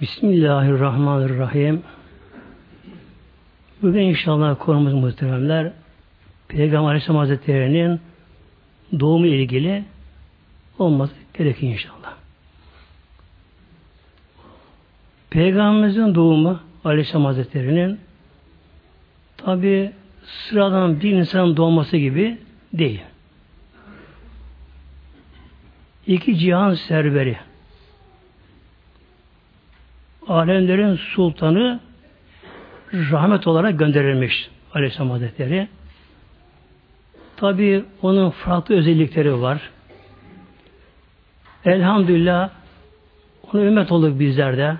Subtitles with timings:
[0.00, 1.82] Bismillahirrahmanirrahim.
[3.82, 5.72] Bugün inşallah konumuz muhteremler
[6.48, 8.00] Peygamber Aleyhisselam Hazretleri'nin
[9.00, 9.84] doğumu ilgili
[10.78, 12.14] olması gerekiyor inşallah.
[15.30, 18.00] Peygamberimizin doğumu Aleyhisselam Hazretleri'nin
[19.36, 19.92] tabi
[20.22, 22.38] sıradan bir insanın doğması gibi
[22.72, 23.00] değil.
[26.06, 27.36] İki cihan serveri
[30.28, 31.80] alemlerin sultanı
[32.92, 35.68] rahmet olarak gönderilmiş Aleyhisselam Hazretleri.
[37.36, 39.70] Tabi onun farklı özellikleri var.
[41.64, 42.50] Elhamdülillah
[43.52, 44.76] onu ümmet olduk bizlerde.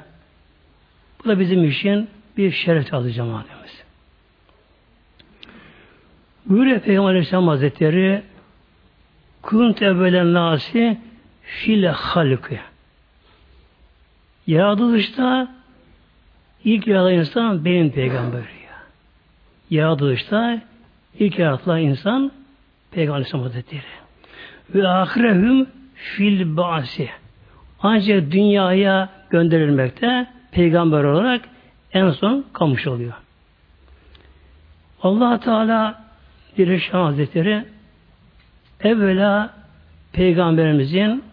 [1.25, 3.85] Bu da bizim için bir şeref adı cemaatimiz.
[6.47, 8.23] Buyuruyor Peygamber Aleyhisselam Hazretleri
[9.43, 10.99] Kunt evvelen nasi
[11.43, 12.59] fil halkı
[14.47, 15.49] Yaratılışta
[16.65, 18.77] ilk yaratılan insan benim peygamber ya.
[19.71, 20.61] Yaratılışta
[21.19, 22.33] ilk yaratılan insan
[22.91, 23.83] Peygamber Hazretleri.
[24.75, 27.09] Ve ahirehüm fil ba'si.
[27.83, 31.41] Ancak dünyaya gönderilmekte peygamber olarak
[31.93, 33.13] en son kalmış oluyor.
[35.03, 36.05] allah Teala
[36.57, 37.65] Dirişan Hazretleri
[38.81, 39.51] evvela
[40.13, 41.25] Peygamberimizin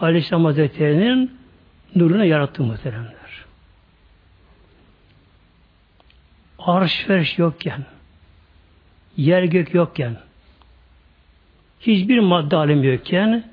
[0.00, 1.39] Aleyhisselam Hazretleri'nin
[1.96, 3.44] nurunu yarattı muhteremler.
[6.58, 7.84] Arş ferş yokken,
[9.16, 10.16] yer gök yokken,
[11.80, 13.44] hiçbir madde alemi yokken,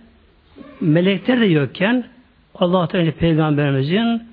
[0.81, 2.07] melekler de yokken
[2.55, 4.27] Allah Teala peygamberimizin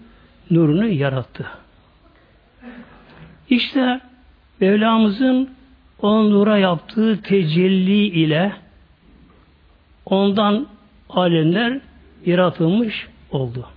[0.50, 1.47] nurunu yarattı.
[3.48, 4.00] İşte
[4.60, 5.50] Mevlamızın
[6.02, 8.52] o nura yaptığı tecelli ile
[10.06, 10.66] ondan
[11.08, 11.80] alemler
[12.27, 13.69] yaratılmış oldu.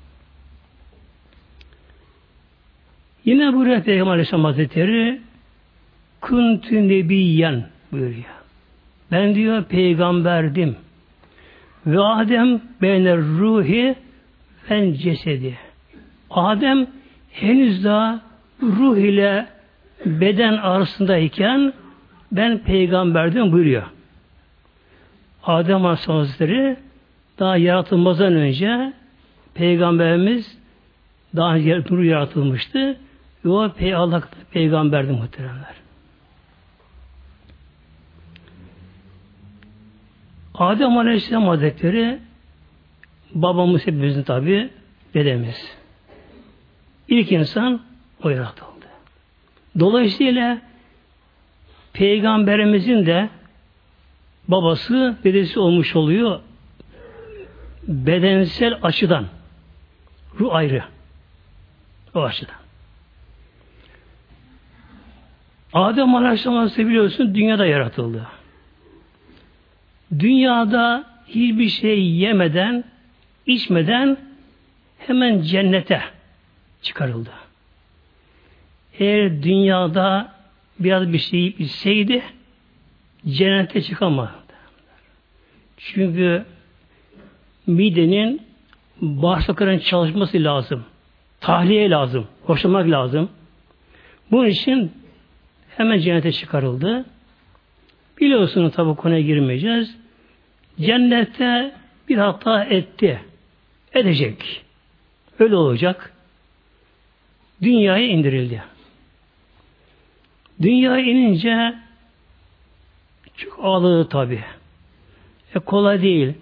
[3.28, 5.20] Yine buraya Peygamber Aleyhisselam Hazretleri
[6.22, 8.24] Kuntü Nebiyen buyuruyor.
[9.12, 10.76] Ben diyor peygamberdim.
[11.86, 13.96] Ve Adem beyner ruhi
[14.68, 15.58] fen cesedi.
[16.30, 16.88] Adem
[17.32, 18.22] henüz daha
[18.62, 19.46] ruh ile
[20.06, 21.74] beden arasındayken
[22.32, 23.84] ben peygamberdim buyuruyor.
[25.44, 26.78] Adem Aleyhisselam Hazretleri
[27.40, 28.94] daha yaratılmazdan önce
[29.54, 30.58] peygamberimiz
[31.36, 32.98] daha önce nur yaratılmıştı.
[33.48, 35.76] Ve o pey Allah peygamberdi muhteremler.
[40.56, 42.20] Adem Aleyhisselam Hazretleri
[43.32, 44.70] babamız hepimizin tabi
[45.14, 45.78] dedemiz.
[47.08, 47.82] İlk insan
[48.24, 48.86] o yaratıldı.
[49.80, 50.62] Dolayısıyla
[51.94, 53.30] peygamberimizin de
[54.48, 56.40] babası dedesi olmuş oluyor
[57.88, 59.26] bedensel açıdan
[60.40, 60.84] ruh ayrı
[62.14, 62.67] o açıdan.
[65.74, 68.28] Adem Aleyhisselam biliyorsun dünyada yaratıldı.
[70.20, 72.84] Dünyada hiçbir şey yemeden,
[73.46, 74.18] içmeden
[74.98, 76.02] hemen cennete
[76.82, 77.30] çıkarıldı.
[79.00, 80.34] Eğer dünyada
[80.80, 82.24] biraz bir şey içseydi
[83.30, 84.54] cennete çıkamazdı.
[85.78, 86.46] Çünkü
[87.68, 88.42] midenin
[89.02, 90.86] bağırsakların çalışması lazım.
[91.42, 92.28] Tahliye lazım.
[92.44, 93.30] Hoşlamak lazım.
[94.32, 94.92] Bunun için
[95.78, 97.06] hemen cennete çıkarıldı.
[98.22, 99.98] Biliyorsunuz tabi konuya girmeyeceğiz.
[100.80, 101.72] Cennette
[102.10, 103.22] bir hata etti.
[103.94, 104.62] Edecek.
[105.40, 106.14] Öyle olacak.
[107.62, 108.64] Dünyaya indirildi.
[110.62, 111.74] Dünyaya inince
[113.38, 114.44] çok ağladı tabi.
[115.56, 116.34] E kolay değil.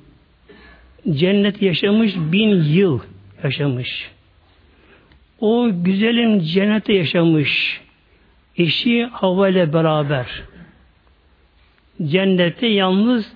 [1.11, 2.99] Cennet yaşamış bin yıl
[3.43, 4.11] yaşamış.
[5.39, 7.84] O güzelim cennette yaşamış
[8.57, 10.43] eşi Havva ile beraber
[12.05, 13.33] cennette yalnız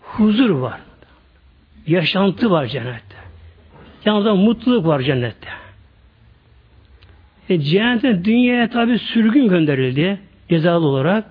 [0.00, 0.80] huzur var.
[1.86, 3.16] Yaşantı var cennette.
[4.04, 5.48] Yalnız mutluluk var cennette.
[7.48, 11.24] E, cennete dünyaya tabi sürgün gönderildi cezalı olarak.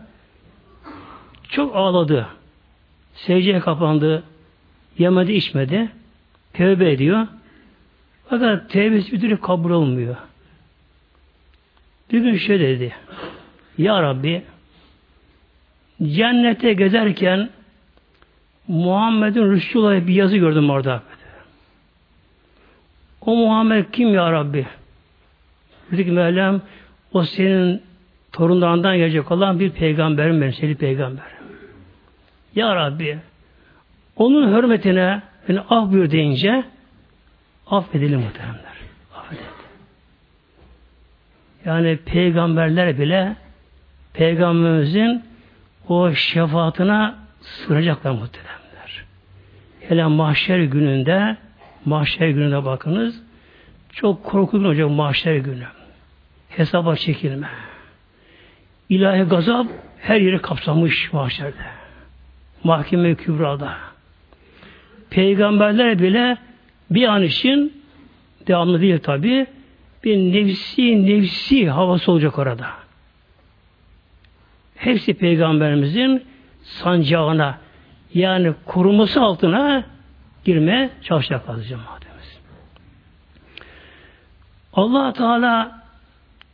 [1.50, 2.28] Çok ağladı.
[3.13, 4.24] Secdeye kapandı.
[4.98, 5.90] Yemedi içmedi.
[6.54, 7.28] Tövbe ediyor.
[8.30, 10.16] Fakat tevbesi bir türlü kabul olmuyor.
[12.12, 12.95] Bir gün şöyle dedi.
[13.77, 14.44] Ya Rabbi
[16.04, 17.50] cennete gezerken
[18.68, 21.04] Muhammed'in Rüştü'yle bir yazı gördüm orada.
[23.21, 24.65] O Muhammed kim ya Rabbi?
[25.92, 26.62] Dedi ki Mevlam
[27.13, 27.81] o senin
[28.31, 31.25] torunlarından gelecek olan bir peygamberim ben, seni peygamber.
[32.56, 33.19] Ya Rabbi
[34.15, 36.63] onun hürmetine beni af buyur deyince
[37.68, 38.77] affedelim muhteremler.
[39.15, 39.48] Affedelim.
[41.68, 43.36] Yani peygamberler bile
[44.14, 45.24] peygamberimizin
[45.88, 49.06] o şefaatine sığınacaklar muhteremler.
[49.80, 51.38] Hele mahşer gününde
[51.86, 53.24] mahşer gününde bakınız
[53.94, 55.68] çok korkunç olacak mahşer günü.
[56.50, 57.48] Hesaba çekilme.
[58.90, 59.68] İlahi gazap
[60.00, 61.66] her yeri kapsamış mahşerde.
[62.64, 63.74] Mahkeme kübrada.
[65.10, 66.38] Peygamberler bile
[66.92, 67.84] bir an için
[68.48, 69.48] devamlı değil tabi
[70.04, 72.68] bir nefsi nefsi havası olacak orada.
[74.76, 76.26] Hepsi peygamberimizin
[76.64, 77.58] sancağına
[78.14, 79.84] yani koruması altına
[80.46, 82.40] girmeye çalışacaklar cemaatimiz.
[84.74, 85.82] allah Teala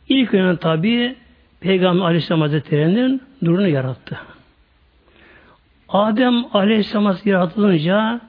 [0.08, 1.16] ilk önce tabi
[1.60, 4.18] Peygamber Aleyhisselam Hazretleri'nin nurunu yarattı.
[5.88, 8.20] Adem Aleyhisselam yaratılınca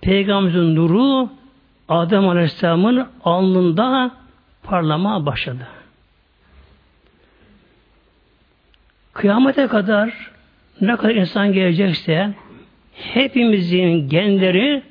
[0.00, 1.30] Peygamberimizin nuru
[1.88, 4.10] Adem Aleyhisselam'ın alnında
[4.68, 5.66] parlama başladı.
[9.12, 10.30] Kıyamete kadar
[10.80, 12.34] ne kadar insan gelecekse
[12.94, 14.82] hepimizin genleri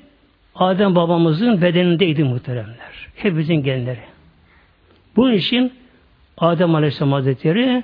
[0.55, 3.07] Adem babamızın bedenindeydi muhteremler.
[3.15, 3.99] Hepimizin genleri.
[5.15, 5.73] Bunun için
[6.37, 7.83] Adem Aleyhisselam Hazretleri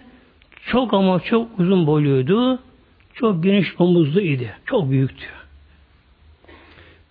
[0.65, 2.59] çok ama çok uzun boyluydu.
[3.13, 4.53] Çok geniş omuzlu idi.
[4.65, 5.25] Çok büyüktü.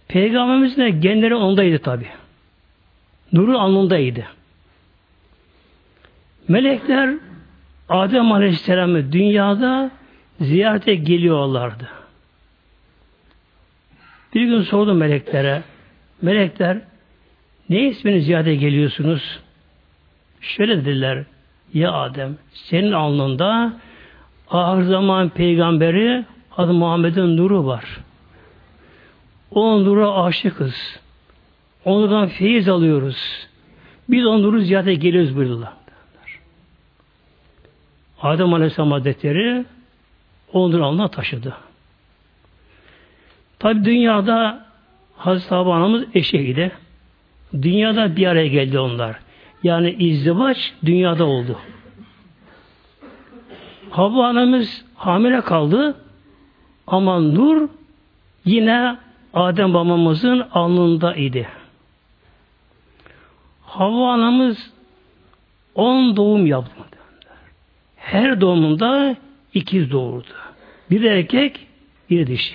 [0.08, 2.06] Peygamberimizin de genleri ondaydı tabi.
[3.32, 4.24] Nuru alnındaydı.
[6.48, 7.14] Melekler
[7.88, 9.90] Adem Aleyhisselam'ı dünyada
[10.40, 11.88] ziyarete geliyorlardı.
[14.34, 15.62] Bir gün sordum meleklere.
[16.22, 16.78] Melekler
[17.68, 19.40] ne ismini ziyarete geliyorsunuz?
[20.40, 21.24] Şöyle dediler.
[21.74, 23.72] Ya Adem senin alnında
[24.50, 26.24] ahir zaman peygamberi
[26.56, 27.84] adı Muhammed'in nuru var.
[29.50, 31.00] O nura aşıkız.
[31.84, 33.46] Ondan feyiz alıyoruz.
[34.08, 35.81] Biz o nuru ziyarete geliyoruz buyurdular.
[38.22, 39.64] Adem Aleyhisselam Hazretleri
[40.52, 41.56] onu alnına taşıdı.
[43.58, 44.66] Tabi dünyada
[45.16, 46.72] Hazreti Havva Anamız eşeğiydi.
[47.62, 49.16] Dünyada bir araya geldi onlar.
[49.62, 51.58] Yani izdivaç dünyada oldu.
[53.90, 55.96] Havva Anamız hamile kaldı
[56.86, 57.68] ama nur
[58.44, 58.96] yine
[59.34, 61.48] Adem babamızın alnında idi.
[63.62, 64.70] Havva anamız
[65.74, 66.91] on doğum yaptı.
[68.02, 69.16] Her doğumunda
[69.54, 70.28] ikiz doğurdu.
[70.90, 71.66] Bir erkek,
[72.10, 72.54] bir dişi.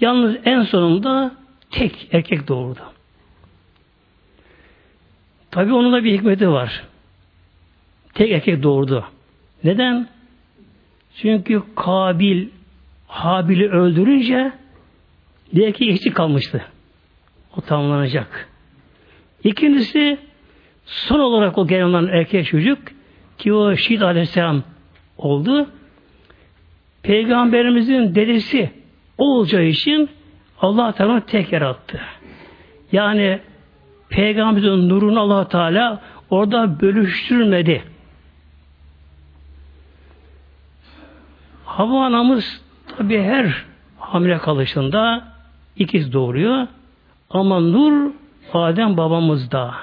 [0.00, 1.34] Yalnız en sonunda
[1.70, 2.80] tek erkek doğurdu.
[5.50, 6.84] Tabi onun da bir hikmeti var.
[8.14, 9.04] Tek erkek doğurdu.
[9.64, 10.08] Neden?
[11.16, 12.48] Çünkü Kabil
[13.06, 14.52] Habil'i öldürünce
[15.52, 16.64] bir erkek eksik kalmıştı.
[17.56, 18.48] O tamamlanacak.
[19.44, 20.18] İkincisi
[20.86, 22.78] son olarak o gelen erkek çocuk
[23.40, 24.62] ki o Şid Aleyhisselam
[25.18, 25.66] oldu.
[27.02, 28.70] Peygamberimizin dedesi
[29.18, 30.10] olacağı için
[30.60, 32.00] Allah Teala tek yarattı.
[32.92, 33.40] Yani
[34.08, 36.00] Peygamberimizin nurunu Allah Teala
[36.30, 37.82] orada bölüştürmedi.
[41.64, 42.62] Hava anamız
[42.96, 43.64] tabi her
[43.98, 45.24] hamile kalışında
[45.76, 46.66] ikiz doğuruyor.
[47.30, 48.10] Ama nur
[48.52, 49.74] Adem babamızda.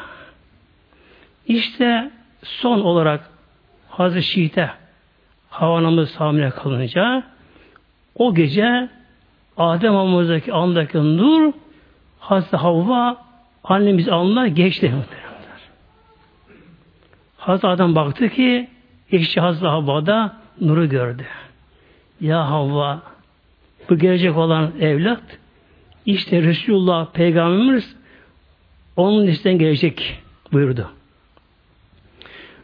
[1.47, 2.11] İşte
[2.43, 3.36] son olarak
[3.97, 4.69] Hazreti Şiit'e
[5.49, 7.23] havanamız hamile kalınca
[8.15, 8.89] o gece
[9.57, 11.53] Adem babamızdaki andaki nur
[12.19, 13.17] Hazreti Havva
[13.63, 14.93] annemiz alnına geçti.
[17.37, 18.69] Hazreti Adem baktı ki
[19.11, 21.25] eşi Hazreti Havva'da nuru gördü.
[22.21, 23.01] Ya Havva
[23.89, 25.23] bu gelecek olan evlat
[26.05, 27.95] işte Resulullah Peygamberimiz
[28.95, 30.19] onun üstten gelecek
[30.51, 30.89] buyurdu.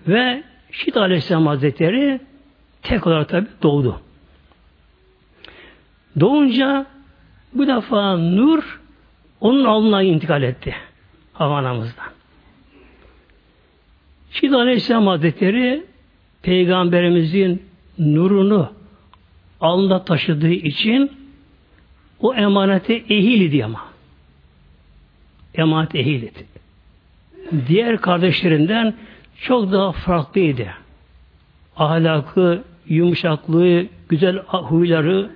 [0.08, 2.20] Ve Şit Aleyhisselam Hazretleri
[2.82, 4.01] tek olarak tabi doğdu.
[6.20, 6.86] Doğunca
[7.53, 8.82] bu defa nur
[9.42, 10.75] onun alnına intikal etti.
[11.34, 12.06] Havanamızdan.
[14.32, 15.84] Şid Aleyhisselam Hazretleri
[16.42, 17.63] Peygamberimizin
[17.98, 18.74] nurunu
[19.62, 21.12] alnında taşıdığı için
[22.20, 23.86] o emanete ehil idi ama.
[25.56, 26.46] Emanet ehil idi.
[27.68, 28.94] Diğer kardeşlerinden
[29.42, 30.68] çok daha farklıydı.
[31.78, 35.30] Ahlakı, yumuşaklığı, güzel huyları,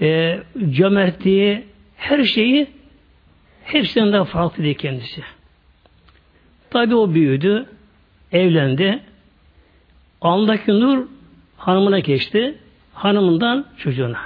[0.00, 1.64] e, cömertliği,
[1.96, 2.66] her şeyi
[3.64, 5.22] hepsinden daha farklıydı kendisi.
[6.70, 7.66] Tabi o büyüdü,
[8.32, 9.00] evlendi.
[10.20, 11.06] Andaki nur
[11.56, 12.58] hanımına geçti.
[12.94, 14.20] Hanımından çocuğuna.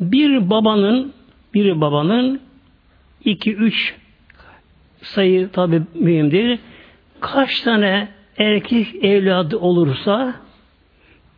[0.00, 1.12] Bir babanın
[1.54, 2.40] bir babanın
[3.24, 3.94] iki üç
[5.02, 6.58] sayı tabi mühim değil
[7.20, 8.08] kaç tane
[8.38, 10.34] erkek evladı olursa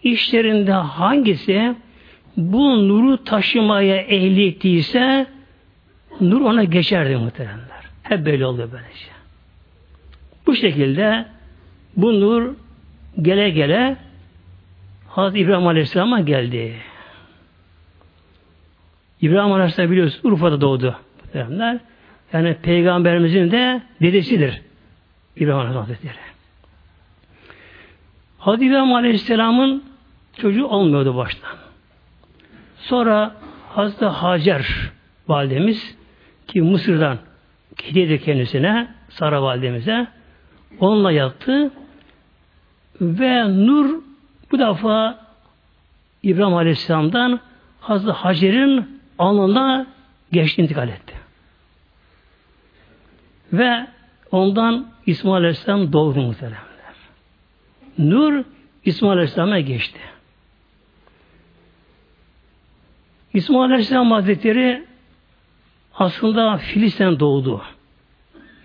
[0.02, 1.74] işlerinde hangisi
[2.36, 5.26] bu nuru taşımaya ehliyetliyse
[6.20, 7.84] nur ona geçerdi muhteremler.
[8.02, 9.10] Hep böyle oluyor böylece.
[10.46, 11.24] Bu şekilde
[11.96, 12.54] bu nur
[13.22, 13.96] gele gele
[15.08, 16.74] Hazreti İbrahim Aleyhisselam'a geldi.
[19.20, 20.96] İbrahim Aleyhisselam biliyorsunuz Urfa'da doğdu.
[21.24, 21.78] Muhteremler.
[22.32, 24.60] Yani peygamberimizin de dedesidir.
[25.40, 26.14] İbrahim Hazretleri.
[28.38, 29.84] Hazreti İbrahim Aleyhisselam'ın
[30.36, 31.50] çocuğu olmuyordu baştan.
[32.76, 33.34] Sonra
[33.68, 34.90] Hazreti Hacer
[35.28, 35.96] validemiz
[36.46, 37.18] ki Mısır'dan
[37.76, 40.06] gidiyordu kendisine Sara validemize
[40.80, 41.70] onunla yattı
[43.00, 44.02] ve Nur
[44.52, 45.18] bu defa
[46.22, 47.40] İbrahim Aleyhisselam'dan
[47.80, 49.86] Hazreti Hacer'in alnına
[50.32, 51.14] geçti intikal etti.
[53.52, 53.86] Ve
[54.32, 56.58] ondan İsmail Aleyhisselam doğdu muhteremler.
[57.98, 58.44] Nur
[58.84, 60.00] İsmail Aleyhisselam'a geçti.
[63.34, 64.84] İsmail Aleyhisselam Hazretleri
[65.94, 67.62] aslında Filistin doğdu.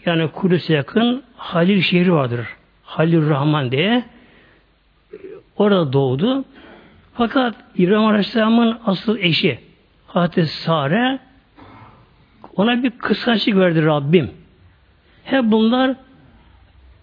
[0.06, 2.48] Yani Kudüs'e yakın Halil şehri vardır.
[2.84, 4.04] Halil Rahman diye.
[5.58, 6.46] Orada doğdu.
[7.14, 9.60] Fakat İbrahim Aleyhisselam'ın asıl eşi
[10.08, 11.20] Hazreti Sare
[12.56, 14.32] ona bir kıskançlık verdi Rabbim.
[15.24, 15.96] Hep bunlar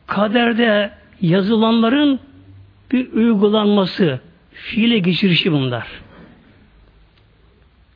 [0.06, 2.20] kaderde yazılanların
[2.92, 4.20] bir uygulanması,
[4.52, 5.88] fiile geçirişi bunlar.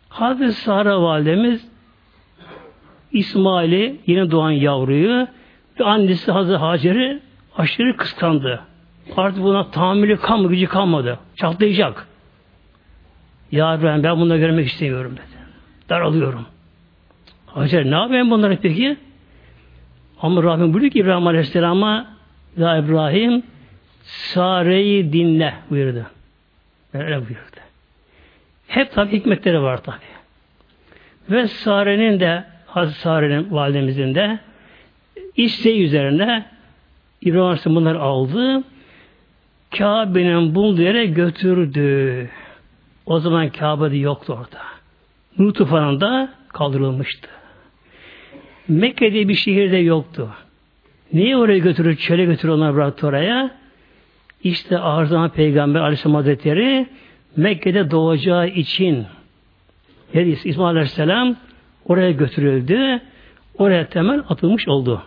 [0.09, 1.69] Hazreti Sara validemiz
[3.13, 5.27] İsmail'i yeni doğan yavruyu
[5.81, 7.21] ve annesi Hazreti Hacer'i
[7.57, 8.61] aşırı kıskandı.
[9.17, 11.19] Artık buna tahammülü kalmadı, gücü kalmadı.
[11.37, 12.09] Çatlayacak.
[13.53, 15.45] Ya İbrahim ben bunları görmek istemiyorum dedi.
[15.89, 16.47] Daralıyorum.
[17.47, 18.97] Hacer ne yapayım bunları peki?
[20.25, 22.07] Ama Rabbim buyuruyor ki İbrahim Aleyhisselam'a
[22.57, 23.43] Ya İbrahim
[24.03, 26.07] Sare'yi dinle buyurdu.
[26.95, 27.61] Böyle buyurdu.
[28.67, 29.97] Hep tabi hikmetleri var tabi.
[31.31, 34.39] Ve Sare'nin de Hazreti Sare'nin validemizin de
[35.37, 36.45] isteği üzerine
[37.21, 38.63] İbrahim Aleyhisselam bunları aldı.
[39.79, 42.31] Kabe'nin bulunduğu yere götürdü.
[43.07, 44.63] O zaman Kabe'de yoktu orada.
[45.39, 47.29] Nur tufanında kaldırılmıştı.
[48.69, 50.31] Mekke'de bir şehirde yoktu.
[51.13, 53.51] Niye oraya götürür, çöle götürür onlar bıraktı oraya?
[54.43, 56.87] İşte Arzuhan Peygamber Aleyhisselam Hazretleri
[57.37, 59.07] Mekke'de doğacağı için
[60.15, 61.37] yani İsmail Aleyhisselam
[61.85, 63.01] oraya götürüldü.
[63.59, 65.03] Oraya temel atılmış oldu.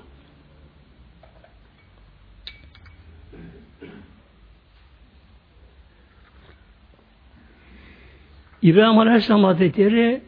[8.62, 10.22] İbrahim Aleyhisselam Hazretleri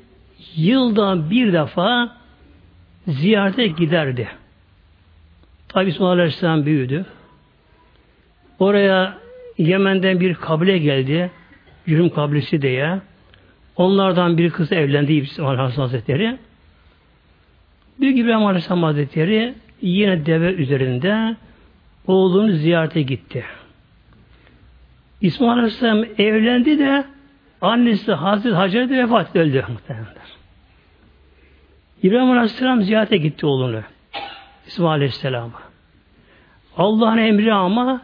[0.56, 2.19] yılda bir defa
[3.10, 4.28] ziyarete giderdi.
[5.68, 7.06] Tabi İsmail Aleyhisselam büyüdü.
[8.60, 9.18] Oraya
[9.58, 11.32] Yemen'den bir kabile geldi.
[11.86, 13.00] Yürüm kabilesi diye.
[13.76, 16.38] Onlardan bir kız evlendi İbrahim Aleyhisselam Hazretleri.
[18.00, 21.36] Büyük İbrahim Aleyhisselam Hazretleri yine deve üzerinde
[22.08, 23.46] oğlunu ziyarete gitti.
[25.22, 27.06] İsmail Aleyhisselam evlendi de
[27.62, 30.39] annesi Hazreti Hacer de vefat öldü muhtemelen.
[32.04, 33.82] İbrahim Aleyhisselam ziyarete gitti oğlunu.
[34.68, 35.62] İsmail Aleyhisselam'a.
[36.78, 38.02] Allah'ın emri ama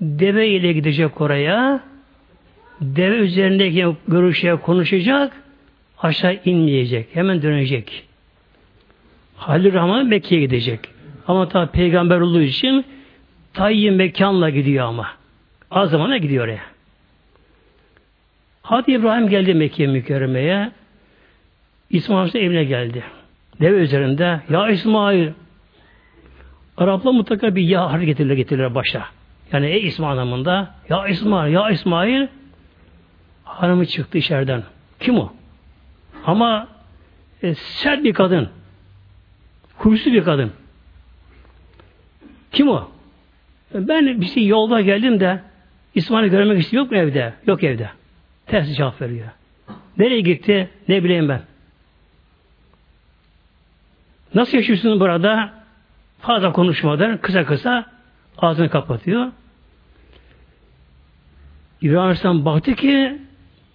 [0.00, 1.80] deve ile gidecek oraya.
[2.80, 5.32] Deve üzerindeki görüşe konuşacak.
[5.98, 7.08] Aşağı inmeyecek.
[7.12, 8.04] Hemen dönecek.
[9.36, 10.80] Halil Rahman Mekke'ye gidecek.
[11.28, 12.84] Ama tabi peygamber olduğu için
[13.52, 15.08] tayyin mekanla gidiyor ama.
[15.70, 16.62] Az zamana gidiyor oraya.
[18.62, 20.70] Hadi İbrahim geldi Mekke mükerremeye.
[21.90, 23.04] İsmail evine geldi.
[23.62, 24.40] Deve üzerinde.
[24.50, 25.30] Ya İsmail
[26.76, 29.04] Araplar mutlaka bir ya harfi getirirler, getirirler başa.
[29.52, 32.26] Yani ey İsmail anlamında ya İsmail, ya İsmail
[33.44, 34.62] hanımı çıktı içeriden.
[35.00, 35.32] Kim o?
[36.26, 36.68] Ama
[37.42, 38.48] e, sert bir kadın.
[39.78, 40.52] Kurusu bir kadın.
[42.52, 42.90] Kim o?
[43.74, 45.40] Ben bir şey yolda geldim de
[45.94, 47.34] İsmail'i görmek istiyor yok mu evde?
[47.46, 47.90] Yok evde.
[48.46, 49.26] Ters cevap veriyor.
[49.98, 50.70] Nereye gitti?
[50.88, 51.51] Ne bileyim ben.
[54.34, 55.52] Nasıl yaşıyorsunuz burada?
[56.20, 57.86] Fazla konuşmadan kısa kısa
[58.38, 59.26] ağzını kapatıyor.
[61.80, 63.18] İbrahim Aleyhisselam baktı ki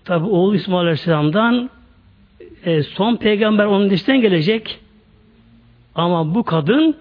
[0.06, 1.70] tabi oğlu İsmail Aleyhisselam'dan
[2.64, 4.80] e, son peygamber onun dışından gelecek.
[5.96, 6.98] Ama bu kadın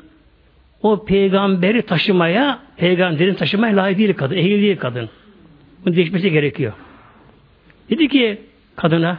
[0.82, 5.10] o peygamberi taşımaya, peygamberin taşımaya layık değil kadın, ehil değil kadın.
[5.84, 6.72] Bunu değişmesi gerekiyor.
[7.90, 8.40] Dedi ki
[8.76, 9.18] kadına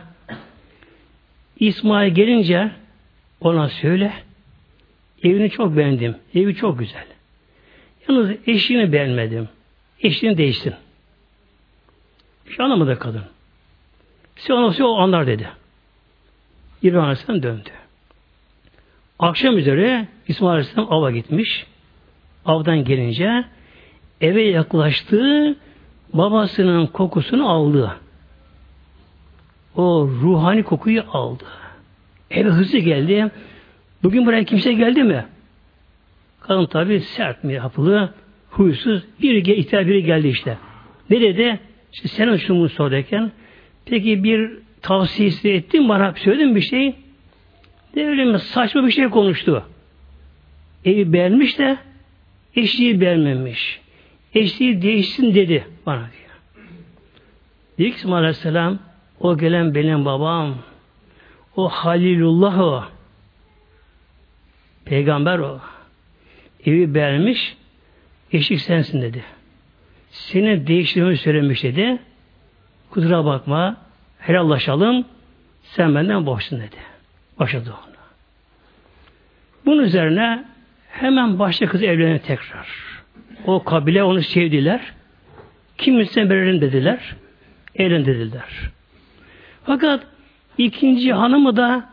[1.59, 2.71] İsmail gelince
[3.41, 4.13] ona söyle
[5.23, 6.15] evini çok beğendim.
[6.35, 7.05] Evi çok güzel.
[8.09, 9.49] Yalnız eşini beğenmedim.
[10.01, 10.73] Eşini değişsin.
[12.45, 13.23] Hiç anlamadı kadın.
[14.35, 15.49] Size onu o anlar dedi.
[16.81, 17.69] İbrahim Aleyhisselam döndü.
[19.19, 21.65] Akşam üzere İsmail Aleyhisselam ava gitmiş.
[22.45, 23.45] Avdan gelince
[24.21, 25.55] eve yaklaştı,
[26.13, 27.97] babasının kokusunu aldı.
[29.75, 31.43] O ruhani kokuyu aldı.
[32.31, 33.31] Eve hızlı geldi.
[34.03, 35.25] Bugün buraya kimse geldi mi?
[36.39, 38.13] Kadın tabi sert mi yapılı,
[38.49, 39.03] huysuz.
[39.21, 40.57] Bir ihtiyar biri geldi işte.
[41.09, 41.59] Ne dedi?
[41.93, 43.31] İşte sen şunu sorarken
[43.85, 44.51] peki bir
[44.81, 46.95] tavsiyesi ettin bana söyledin bir şey.
[47.95, 48.39] Ne öyle mi?
[48.39, 49.63] Saçma bir şey konuştu.
[50.85, 51.77] Evi beğenmiş de
[52.55, 53.79] eşliği beğenmemiş.
[54.33, 56.67] Eşliği değişsin dedi bana diyor.
[57.77, 58.79] Dedi ki İsmail Aleyhisselam
[59.19, 60.55] o gelen benim babam
[61.55, 62.96] o Halilullah o.
[64.89, 65.59] Peygamber o.
[66.65, 67.57] Evi beğenmiş
[68.31, 69.23] eşlik sensin dedi.
[70.09, 71.99] Seni değiştirmeyi söylemiş dedi.
[72.89, 73.77] Kusura bakma
[74.19, 75.05] helallaşalım
[75.63, 76.75] sen benden boşsun dedi.
[77.39, 77.93] Başladı onu.
[79.65, 80.45] Bunun üzerine
[80.89, 82.67] hemen başka kız evlenir tekrar.
[83.45, 84.81] O kabile onu sevdiler.
[85.77, 87.15] Kimse verelim dediler.
[87.75, 88.71] Evlen dediler.
[89.63, 90.07] Fakat
[90.57, 91.89] ikinci hanımı da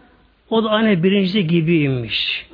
[0.51, 2.47] o da anne birincisi gibiymiş.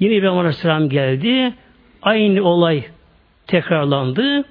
[0.00, 1.54] Yine İbrahim Aleyhisselam geldi.
[2.02, 2.84] Aynı olay
[3.46, 4.44] tekrarlandı.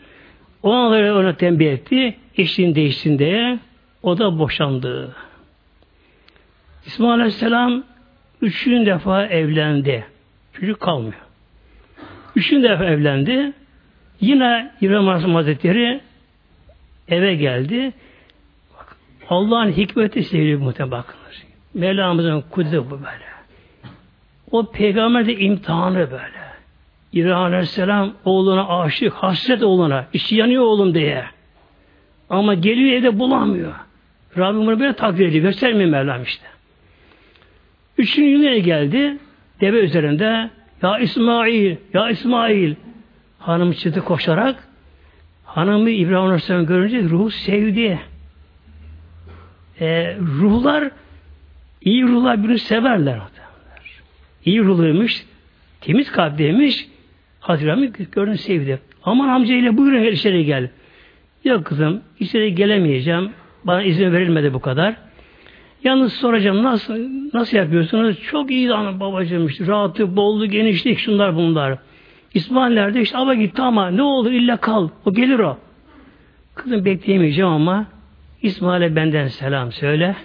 [0.64, 2.16] Ona ona tembih etti.
[2.38, 3.60] Eşliğin değişsin diye.
[4.04, 5.16] O da boşandı.
[6.86, 7.84] İsmail Aleyhisselam
[8.42, 10.06] üçüncü defa evlendi.
[10.54, 11.22] Çocuk kalmıyor.
[12.36, 13.54] Üçüncü defa evlendi.
[14.22, 16.02] Yine İbrahim Aleyhisselam Hazretleri
[17.08, 17.94] eve geldi.
[19.30, 21.44] Allah'ın hikmeti sevgili muhtemelen bakınız.
[21.74, 23.29] Mevlamızın kudreti bu böyle.
[24.52, 26.40] O peygamber de imtihanı böyle.
[27.14, 31.26] İbrahim Aleyhisselam oğluna aşık, hasret oğluna, içi yanıyor oğlum diye.
[32.30, 33.74] Ama geliyor evde bulamıyor.
[34.38, 35.44] Rabbim bunu böyle takdir ediyor.
[35.44, 36.46] Göstermiyor Mevlam işte.
[37.98, 39.18] Üçüncü yıla geldi.
[39.62, 40.50] Deve üzerinde
[40.82, 42.76] ya İsmail, ya İsmail
[43.40, 44.68] hanım çıktı koşarak
[45.46, 48.00] hanımı İbrahim Aleyhisselam görünce ruhu sevdi.
[49.82, 50.92] E, ruhlar
[51.82, 53.20] iyi ruhlar birbirini severler.
[54.46, 55.26] İyi ruhluymuş,
[55.82, 56.88] temiz kalpliymiş.
[57.40, 58.80] Hazreti gördün sevdi.
[59.04, 60.70] Aman amcayla buyurun içeri gel.
[61.44, 63.32] Yok kızım içeri gelemeyeceğim.
[63.64, 64.96] Bana izin verilmedi bu kadar.
[65.84, 66.94] Yalnız soracağım nasıl
[67.34, 68.20] nasıl yapıyorsunuz?
[68.24, 71.78] Çok iyi anam babacığım işte rahatı, bollu, genişlik şunlar bunlar.
[72.34, 73.02] İsmail nerede?
[73.02, 74.90] İşte ava gitti ama ne oldu illa kal.
[75.06, 75.58] O gelir o.
[76.56, 77.86] Kızım bekleyemeyeceğim ama
[78.42, 80.16] İsmail'e benden selam söyle.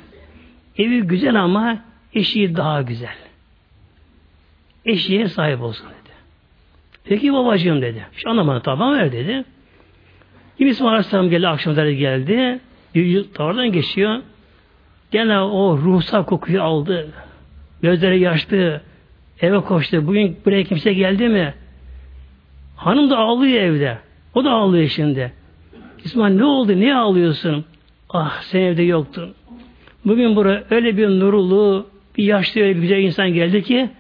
[0.78, 1.78] Evi güzel ama
[2.14, 3.23] eşi daha güzel.
[4.86, 6.14] Eşiğe sahip olsun dedi.
[7.04, 8.06] Peki babacığım dedi.
[8.12, 9.44] Hiç anlamadı tamam ver dedi.
[10.58, 12.60] Yine İsmail Aleyhisselam geldi akşamları geldi.
[13.34, 14.18] Tavardan geçiyor.
[15.10, 17.08] Gene o ruhsal kokuyu aldı.
[17.82, 18.80] Gözleri yaşlı.
[19.40, 20.06] Eve koştu.
[20.06, 21.54] Bugün buraya kimse geldi mi?
[22.76, 23.98] Hanım da ağlıyor evde.
[24.34, 25.32] O da ağlıyor şimdi.
[26.04, 26.76] İsmail ne oldu?
[26.76, 27.64] Niye ağlıyorsun?
[28.10, 29.34] Ah sen evde yoktun.
[30.04, 31.86] Bugün buraya öyle bir nurulu,
[32.18, 33.90] bir yaşlı, öyle bir güzel insan geldi ki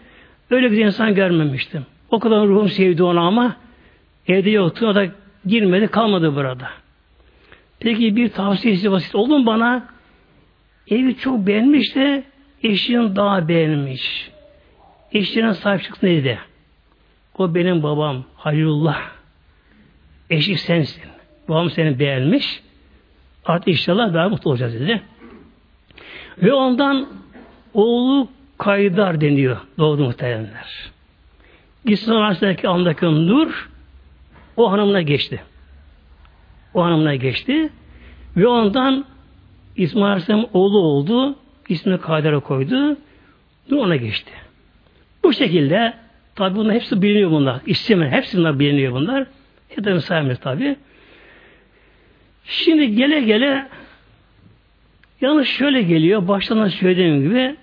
[0.50, 1.86] öyle güzel insan görmemiştim.
[2.10, 3.56] O kadar ruhum sevdi onu ama
[4.28, 4.86] evde yoktu.
[4.86, 5.06] O da
[5.46, 6.68] girmedi, kalmadı burada.
[7.78, 9.86] Peki bir tavsiyesi basit oldu mu bana?
[10.88, 12.24] Evi çok beğenmiş de
[12.62, 14.30] eşinin daha beğenmiş.
[15.12, 16.38] Eşine sahip çıksın dedi.
[17.38, 19.00] O benim babam Halilullah.
[20.30, 21.02] Eşi sensin.
[21.48, 22.62] Babam seni beğenmiş.
[23.44, 25.02] Artık inşallah daha mutlu olacağız dedi.
[26.38, 27.06] Ve ondan
[27.74, 30.90] oğlu Kaydar deniyor doğdu muhtemelenler.
[31.84, 33.68] İslam arasındaki andaki nur
[34.56, 35.42] o hanımına geçti.
[36.74, 37.70] O hanımına geçti
[38.36, 39.04] ve ondan
[39.76, 41.36] İsmail Aleyhisselam oğlu oldu.
[41.68, 42.96] İsmini Kader'e koydu.
[43.70, 44.32] Dur ona geçti.
[45.24, 45.94] Bu şekilde
[46.34, 47.60] tabi bunlar hepsi biliniyor bunlar.
[47.66, 49.26] İstemen hepsi bunlar biliniyor bunlar.
[49.68, 50.76] Hepimiz saymıyoruz tabi.
[52.44, 53.68] Şimdi gele gele
[55.20, 56.28] yalnız şöyle geliyor.
[56.28, 57.56] Baştan söylediğim gibi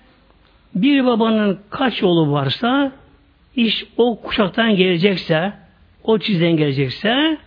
[0.76, 2.92] bir babanın kaç oğlu varsa
[3.56, 5.54] iş o kuşaktan gelecekse
[6.04, 7.38] o çizden gelecekse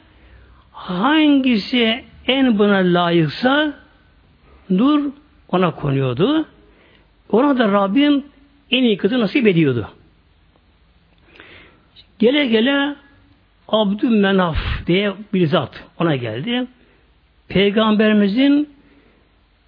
[0.72, 3.72] hangisi en buna layıksa
[4.70, 5.10] nur
[5.48, 6.46] ona konuyordu.
[7.30, 8.24] Ona da Rabbim
[8.70, 9.88] en iyi kızı nasip ediyordu.
[12.18, 12.96] Gele gele
[13.68, 16.66] Abdümenaf diye bir zat ona geldi.
[17.48, 18.74] Peygamberimizin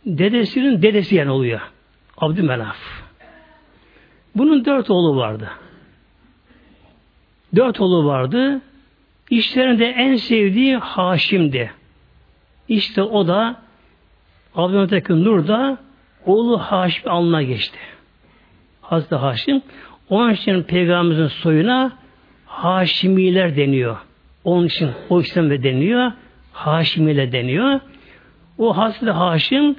[0.06, 1.60] dedesinin dedesi yani oluyor.
[2.16, 3.05] Abdümenaf.
[4.36, 5.50] Bunun dört oğlu vardı.
[7.56, 8.60] Dört oğlu vardı.
[9.30, 11.70] İşlerinde en sevdiği Haşim'di.
[12.68, 13.56] İşte o da
[14.54, 15.78] Abdülhamid Nur da
[16.26, 17.78] oğlu Haşim alnına geçti.
[18.80, 19.62] Hazreti Haşim.
[20.10, 21.92] Onun için Peygamberimizin soyuna
[22.46, 23.96] Haşimiler deniyor.
[24.44, 26.12] Onun için o işlem de deniyor.
[26.52, 27.80] Haşimiler deniyor.
[28.58, 29.76] O Hazreti Haşim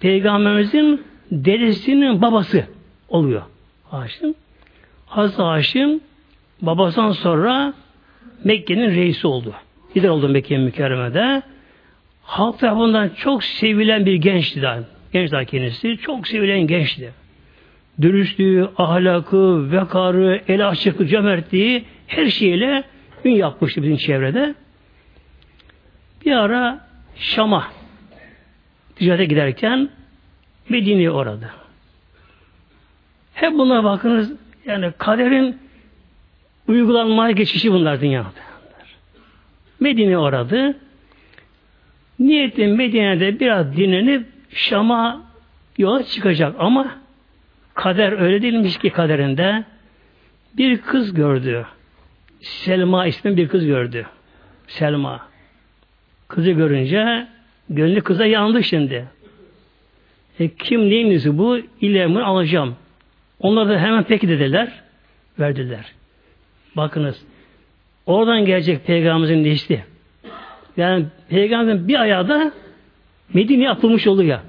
[0.00, 2.66] Peygamberimizin dedesinin babası
[3.08, 3.42] oluyor.
[3.90, 4.34] Haşim.
[5.06, 6.00] Hazreti Haşim
[6.62, 7.74] babasından sonra
[8.44, 9.54] Mekke'nin reisi oldu.
[9.96, 11.42] Lider oldu Mekke mükerremede.
[12.22, 14.78] Halk tarafından çok sevilen bir gençti daha.
[15.12, 15.96] Genç daha kendisi.
[15.96, 17.12] Çok sevilen gençti.
[18.00, 22.84] Dürüstlüğü, ahlakı, vekarı, el açıklığı, cömertliği her şeyle
[23.24, 24.54] ün yapmıştı bizim çevrede.
[26.26, 27.68] Bir ara Şam'a
[28.96, 29.88] ticarete giderken
[30.68, 31.50] Medine'ye uğradı.
[33.40, 34.32] Hep bunlara bakınız
[34.66, 35.58] yani kaderin
[36.68, 38.30] uygulanmaya geçişi bunlar dünyada.
[39.80, 40.76] Medine'ye uğradı.
[42.18, 45.22] Niyeti Medine'de biraz dinlenip Şam'a
[45.78, 46.94] yola çıkacak ama
[47.74, 49.64] kader öyle değilmiş ki kaderinde
[50.56, 51.66] bir kız gördü.
[52.40, 54.06] Selma ismi bir kız gördü.
[54.66, 55.28] Selma.
[56.28, 57.26] Kızı görünce
[57.70, 59.04] gönlü kıza yandı şimdi.
[60.38, 61.58] E, kim neyinizi bu?
[61.80, 62.76] İlemini alacağım.
[63.40, 64.82] Onlar da hemen peki dediler.
[65.38, 65.92] Verdiler.
[66.76, 67.22] Bakınız.
[68.06, 69.84] Oradan gelecek peygamberimizin nesli.
[70.76, 72.52] Yani peygamberin bir ayağı da
[73.34, 74.40] Medine'ye atılmış oluyor.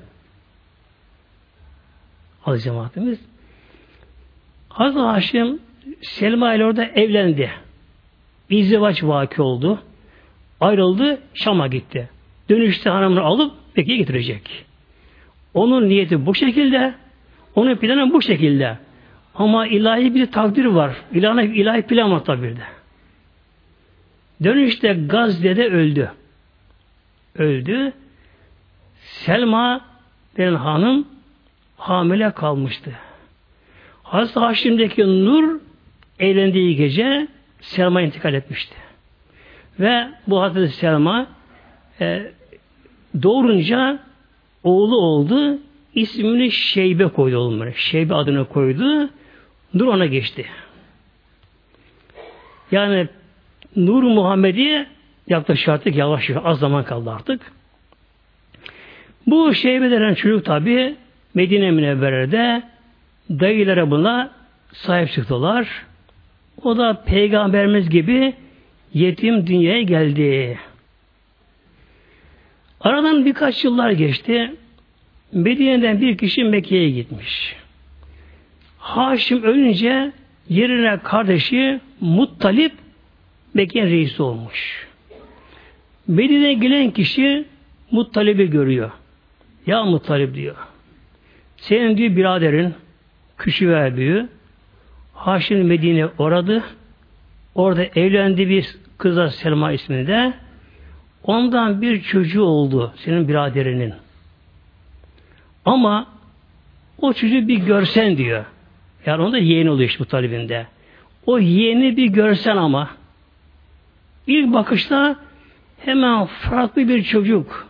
[2.45, 3.19] Az cemaatimiz.
[4.69, 5.59] Hazreti Haşim
[6.01, 7.51] Selma ile orada evlendi.
[8.49, 9.79] İzdivaç vaki oldu.
[10.59, 12.09] Ayrıldı, Şam'a gitti.
[12.49, 14.65] Dönüşte hanımını alıp Mekke'ye getirecek.
[15.53, 16.93] Onun niyeti bu şekilde,
[17.55, 18.77] onun planı bu şekilde.
[19.35, 20.95] Ama ilahi bir takdir var.
[21.11, 22.61] İlahi, ilahi plan var tabi de.
[24.43, 26.11] Dönüşte Gazze'de öldü.
[27.35, 27.93] Öldü.
[29.01, 29.81] Selma
[30.37, 31.07] denen hanım
[31.77, 32.91] hamile kalmıştı.
[34.03, 35.59] Hazreti Haşim'deki Nur
[36.19, 37.27] eğlendiği gece
[37.61, 38.75] Selma intikal etmişti.
[39.79, 41.27] Ve bu Hazreti Selma
[42.01, 42.31] e,
[43.23, 43.99] doğurunca
[44.63, 45.57] oğlu oldu.
[45.95, 47.73] İsmini Şeybe koydu oğlum.
[47.75, 49.09] Şeybe adını koydu.
[49.73, 50.45] Nur ona geçti.
[52.71, 53.07] Yani
[53.75, 54.87] Nur Muhammed'i
[55.27, 57.51] yaklaşık artık yavaş yavaş az zaman kaldı artık.
[59.27, 60.95] Bu Şeybe denen çocuk tabi
[61.33, 62.63] Medine Münevvere'de
[63.29, 64.31] dayılara buna
[64.73, 65.67] sahip çıktılar.
[66.63, 68.33] O da peygamberimiz gibi
[68.93, 70.59] yetim dünyaya geldi.
[72.81, 74.55] Aradan birkaç yıllar geçti.
[75.33, 77.55] Medine'den bir kişi Mekke'ye gitmiş.
[78.77, 80.11] Haşim ölünce
[80.49, 82.73] yerine kardeşi Muttalip
[83.53, 84.87] Mekke'nin reisi olmuş.
[86.07, 87.45] Medine'ye gelen kişi
[87.91, 88.91] Muttalip'i görüyor.
[89.67, 90.55] Ya Muttalip diyor.
[91.57, 92.73] Senin diyor biraderin
[93.37, 94.29] küçüğü ve büyüğü
[95.13, 96.63] Haşim Medine oradı.
[97.55, 100.33] Orada evlendi bir kıza Selma isminde.
[101.23, 103.93] Ondan bir çocuğu oldu senin biraderinin.
[105.65, 106.07] Ama
[107.01, 108.45] o çocuğu bir görsen diyor.
[109.05, 110.67] Yani onda yeğeni oluyor işte bu talibinde.
[111.25, 112.89] O yeğeni bir görsen ama
[114.27, 115.15] ilk bakışta
[115.85, 117.67] hemen farklı bir çocuk.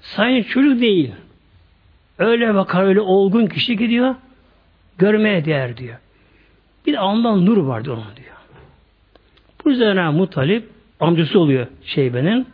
[0.00, 1.12] Sayın çocuk değil.
[2.18, 4.14] Öyle bakar öyle olgun kişi gidiyor.
[4.98, 5.96] Görmeye değer diyor.
[6.86, 6.98] Bir de
[7.46, 8.36] nur var diyor onun diyor.
[9.64, 10.68] Bu üzerine Mutalip
[11.00, 12.46] amcası oluyor Şeybe'nin.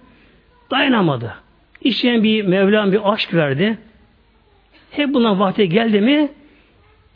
[0.70, 1.35] Dayanamadı.
[1.81, 3.79] İşleyen bir Mevlam bir aşk verdi.
[4.92, 6.28] Hep buna vakti geldi mi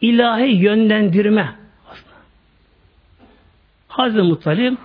[0.01, 1.49] ilahi yönlendirme
[1.91, 2.17] aslında.
[3.89, 4.79] Hazreti Muttalip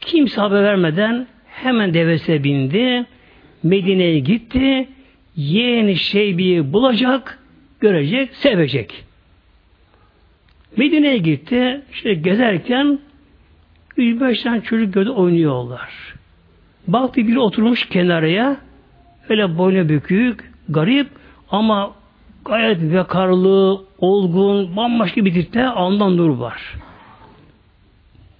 [0.00, 3.06] kimse haber vermeden hemen devesine bindi.
[3.62, 4.88] Medine'ye gitti.
[5.36, 7.38] Yeğeni Şeybi'yi bulacak,
[7.80, 9.04] görecek, sevecek.
[10.76, 11.82] Medine'ye gitti.
[11.92, 12.98] İşte gezerken
[13.96, 16.14] üç beş tane çocuk gördü oynuyorlar.
[16.86, 18.56] Baktı biri oturmuş kenarıya
[19.28, 21.06] öyle boynu bükük, garip
[21.50, 22.01] ama
[22.44, 26.76] gayet vekarlı, olgun, bambaşka bir tipte ondan nur var.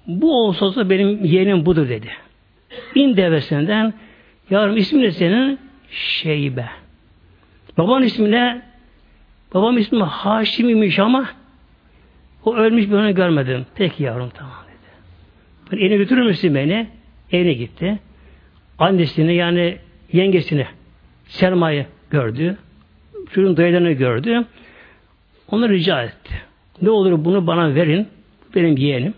[0.06, 2.08] Bu olsa olsa benim yeğenim budur dedi.
[2.94, 3.94] Bin devesinden
[4.50, 5.58] yarım ismi ne senin?
[5.90, 6.66] Şeybe.
[7.78, 8.62] Baban ismi?
[9.54, 11.28] Babam ismi Haşim imiş ama
[12.44, 13.66] o ölmüş bir onu görmedim.
[13.74, 14.92] Peki yavrum tamam dedi.
[15.72, 16.88] Ben evine götürür müsün beni?
[17.32, 17.98] Evine gitti.
[18.78, 19.78] Annesini yani
[20.12, 20.66] yengesini
[21.24, 22.58] Selma'yı gördü.
[23.30, 24.44] Çocuğun dayılarını gördü.
[25.48, 26.34] Onu rica etti.
[26.82, 28.08] Ne olur bunu bana verin.
[28.54, 29.14] Benim yeğenim.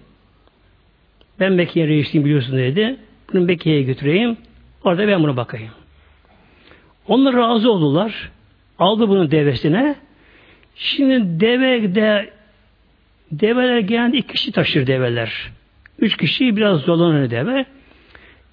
[1.40, 2.96] Ben Mekke'ye reisliyim biliyorsun dedi.
[3.32, 4.36] Bunu Mekke'ye götüreyim.
[4.84, 5.70] Orada ben buna bakayım.
[7.08, 8.30] Onlar razı oldular.
[8.78, 9.94] Aldı bunun devesine.
[10.74, 12.30] Şimdi deve de
[13.32, 15.50] develer genelde iki kişi taşır develer.
[15.98, 17.66] Üç kişi biraz zorlanır deve.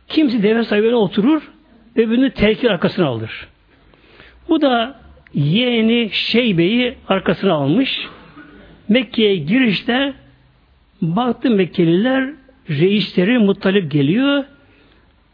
[0.07, 1.51] Kimse deve sahibine oturur,
[1.95, 3.47] öbürünü telkin arkasına alır.
[4.49, 5.00] Bu da
[5.33, 8.07] yeğeni Şeybe'yi arkasına almış.
[8.89, 10.13] Mekke'ye girişte
[11.01, 12.29] baktı Mekkeliler
[12.69, 14.43] reisleri Muttalip geliyor.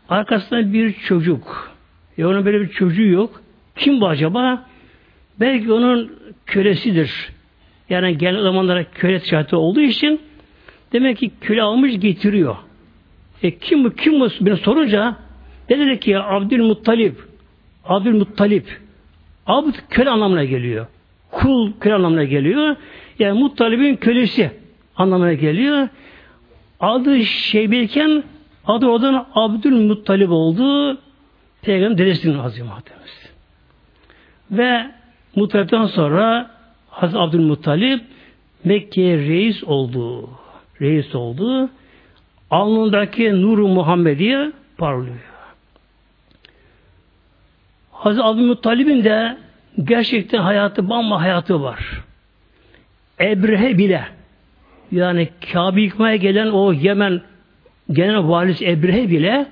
[0.10, 1.71] Arkasında bir çocuk.
[2.17, 3.41] Ya onun böyle bir çocuğu yok.
[3.75, 4.65] Kim bu acaba?
[5.39, 6.12] Belki onun
[6.45, 7.29] kölesidir.
[7.89, 10.21] Yani genel zamanlara köle ticareti olduğu için
[10.93, 12.55] demek ki köle almış getiriyor.
[13.43, 15.15] E kim bu kim bu beni sorunca
[15.69, 17.15] dedi ki Abdülmuttalip
[17.86, 18.79] Abdülmuttalip
[19.47, 20.88] Abd köle anlamına geliyor.
[21.31, 22.75] Kul köle anlamına geliyor.
[23.19, 24.51] Yani Muttalib'in kölesi
[24.95, 25.88] anlamına geliyor.
[26.79, 28.23] Adı Şeybeyken
[28.65, 30.97] adı oradan Abdülmuttalip oldu.
[31.62, 33.31] Peygamber dedesinin Muhammed'imiz.
[34.51, 34.91] Ve
[35.36, 36.51] Muttalip'ten sonra
[36.89, 38.01] Hazreti Abdülmuttalip
[38.63, 40.29] Mekke'ye reis oldu.
[40.81, 41.69] Reis oldu.
[42.51, 45.37] Alnındaki nuru Muhammediye parlıyor.
[47.97, 49.38] Hazreti Abdülmuttalib'in de
[49.83, 52.01] gerçekten hayatı bamba hayatı var.
[53.19, 54.03] Ebrehe bile
[54.91, 57.21] yani Kabe yıkmaya gelen o Yemen
[57.91, 59.45] genel valisi Ebrehe bile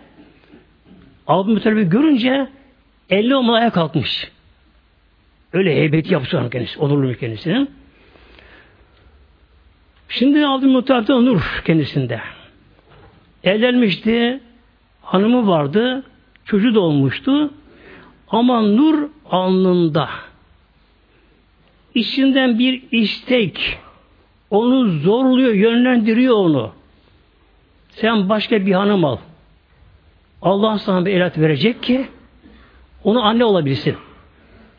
[1.27, 2.47] Abdülmuttalib'i görünce
[3.09, 4.31] elli olmadan kalkmış.
[5.53, 6.79] Öyle heybeti yapıyor kendisi.
[6.79, 7.69] Onurlu kendisinin.
[10.09, 12.21] Şimdi Abdülmuttalip'te nur kendisinde.
[13.43, 14.39] Evlenmişti.
[15.01, 16.03] Hanımı vardı.
[16.45, 17.51] Çocuğu da olmuştu.
[18.29, 20.09] Ama nur alnında.
[21.95, 23.79] İçinden bir istek
[24.49, 26.71] onu zorluyor, yönlendiriyor onu.
[27.89, 29.17] Sen başka bir hanım al.
[30.41, 32.07] Allah sana bir elat verecek ki
[33.03, 33.95] onu anne olabilirsin.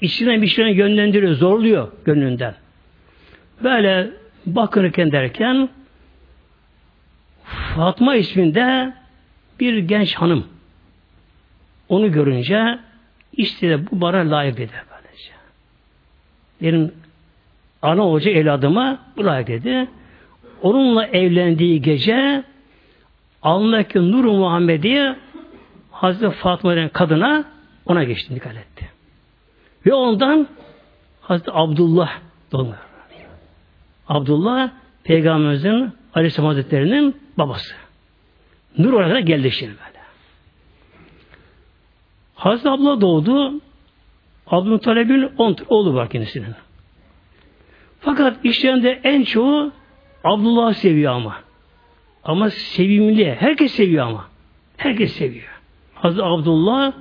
[0.01, 2.55] İçinden bir şeyine yönlendiriyor, zorluyor gönlünden.
[3.63, 4.11] Böyle
[4.47, 5.69] bakınırken derken
[7.77, 8.95] Fatma isminde
[9.61, 10.47] bir genç hanım
[11.89, 12.79] onu görünce
[13.37, 15.33] işte de bu bana layık dedi böylece.
[16.63, 16.95] Benim
[17.83, 19.89] ana hoca evladıma bu layık dedi.
[20.63, 22.45] Onunla evlendiği gece
[23.43, 25.17] alnındaki Nur Muhammediye
[25.91, 27.45] Hazreti Fatma denen kadına
[27.87, 28.89] ona geçti dikkat etti.
[29.87, 30.49] Ve ondan
[31.21, 32.11] Hazreti Abdullah
[32.53, 32.87] doğmuyor.
[34.09, 34.71] Abdullah
[35.05, 37.75] Peygamberimizin Aleyhisselam Hazretleri'nin babası.
[38.79, 39.86] Nur oraya geldi şimdi.
[42.37, 43.61] Hazreti Abdullah doğdu.
[44.47, 46.55] Abdülmuttalib'in on oğlu var kendisinin.
[48.01, 49.73] Fakat işlerinde en çoğu
[50.25, 51.37] Abdullah seviyor ama.
[52.25, 53.35] Ama sevimli.
[53.35, 54.27] Herkes seviyor ama.
[54.77, 55.61] Herkes seviyor.
[55.95, 56.93] Hazreti Abdullah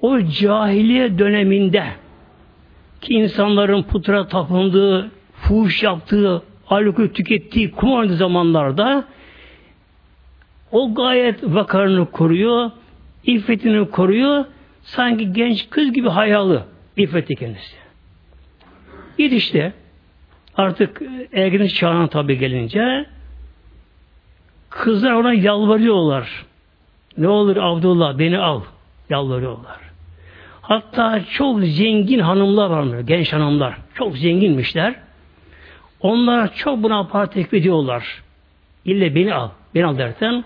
[0.00, 1.84] o cahiliye döneminde
[3.00, 9.04] ki insanların putra tapındığı, fuhuş yaptığı, alkol tükettiği, kumar zamanlarda
[10.72, 12.70] o gayet vakarını koruyor,
[13.26, 14.44] iffetini koruyor,
[14.82, 17.76] sanki genç kız gibi hayalı iffeti kendisi.
[19.32, 19.72] işte
[20.56, 23.06] artık ergenlik çağına tabi gelince
[24.70, 26.44] kızlar ona yalvarıyorlar.
[27.18, 28.62] Ne olur Abdullah beni al.
[29.10, 29.78] Yalvarıyorlar.
[30.60, 33.74] Hatta çok zengin hanımlar var genç hanımlar.
[33.94, 34.94] Çok zenginmişler.
[36.00, 38.22] Onlar çok buna para teklif ediyorlar.
[38.84, 39.48] İlle beni al.
[39.74, 40.44] Beni al derken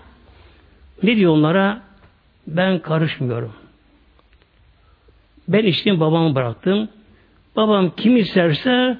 [1.03, 1.81] ne diyor onlara?
[2.47, 3.53] Ben karışmıyorum.
[5.47, 6.89] Ben içtiğim babamı bıraktım.
[7.55, 8.97] Babam kim isterse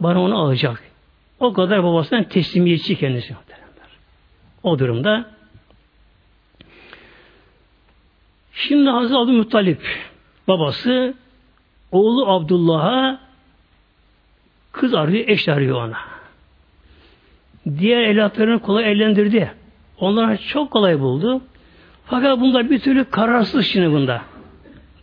[0.00, 0.82] bana onu alacak.
[1.40, 3.36] O kadar babasından teslimiyetçi kendisi.
[4.62, 5.26] O durumda
[8.52, 9.80] Şimdi Hazreti Abdülmuttalip
[10.48, 11.14] babası
[11.92, 13.20] oğlu Abdullah'a
[14.72, 15.98] kız arıyor, eş arıyor ona.
[17.78, 19.52] Diğer evlatlarını kolay evlendirdi.
[19.98, 21.40] Onlar çok kolay buldu.
[22.06, 24.22] Fakat bunda bir türlü kararsız şimdi bunda.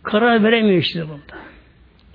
[0.02, 1.40] Karar veremiyor işte bunda.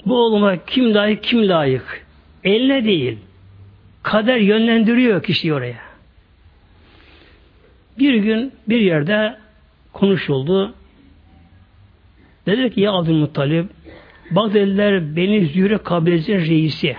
[0.05, 2.05] Bu oğluma kim layık kim layık.
[2.43, 3.17] Eline değil.
[4.03, 5.79] Kader yönlendiriyor kişiyi oraya.
[7.99, 9.37] Bir gün bir yerde
[9.93, 10.73] konuşuldu.
[12.45, 13.69] Dedi ki ya Abdülmuttalip
[14.31, 16.97] bak dediler beni Zühre kabilesinin reisi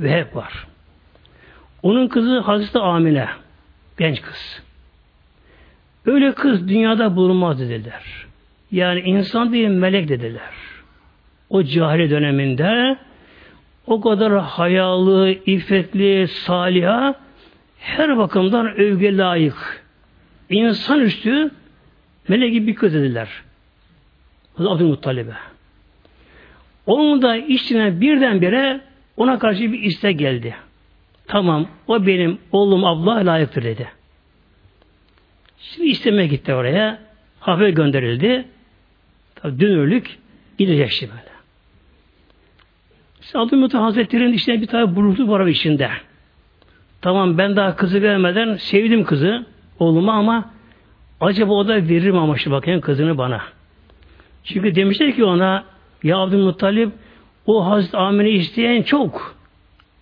[0.00, 0.66] ve hep var.
[1.82, 3.28] Onun kızı Hazreti Amine
[3.98, 4.62] genç kız.
[6.06, 8.02] Öyle kız dünyada bulunmaz dediler.
[8.72, 10.52] Yani insan değil melek dediler.
[11.50, 12.96] O cahili döneminde
[13.86, 17.14] o kadar hayalı, iffetli, saliha
[17.78, 19.84] her bakımdan övgü layık.
[20.50, 21.50] İnsan üstü
[22.28, 23.28] melek gibi bir kız dediler.
[24.58, 25.34] Abdülmuttalib'e.
[26.86, 28.80] Onun da içine birdenbire
[29.16, 30.54] ona karşı bir istek geldi.
[31.26, 33.88] Tamam o benim oğlum abla layıktır dedi.
[35.72, 36.98] Şimdi istemeye gitti oraya.
[37.40, 38.44] Haber gönderildi.
[39.34, 40.18] Tabi dünürlük
[40.58, 41.34] gidecek şimdi böyle.
[43.20, 45.90] İşte Abdülmuttalib Hazretleri'nin içinde bir tane bulutu var içinde.
[47.00, 49.46] Tamam ben daha kızı vermeden sevdim kızı
[49.78, 50.50] oğluma ama
[51.20, 53.42] acaba o da verir mi amaçlı bakayım kızını bana.
[54.44, 55.64] Çünkü demişler ki ona
[56.02, 56.92] ya Abdülmuttalip
[57.46, 59.36] o Hazreti Amine isteyen çok.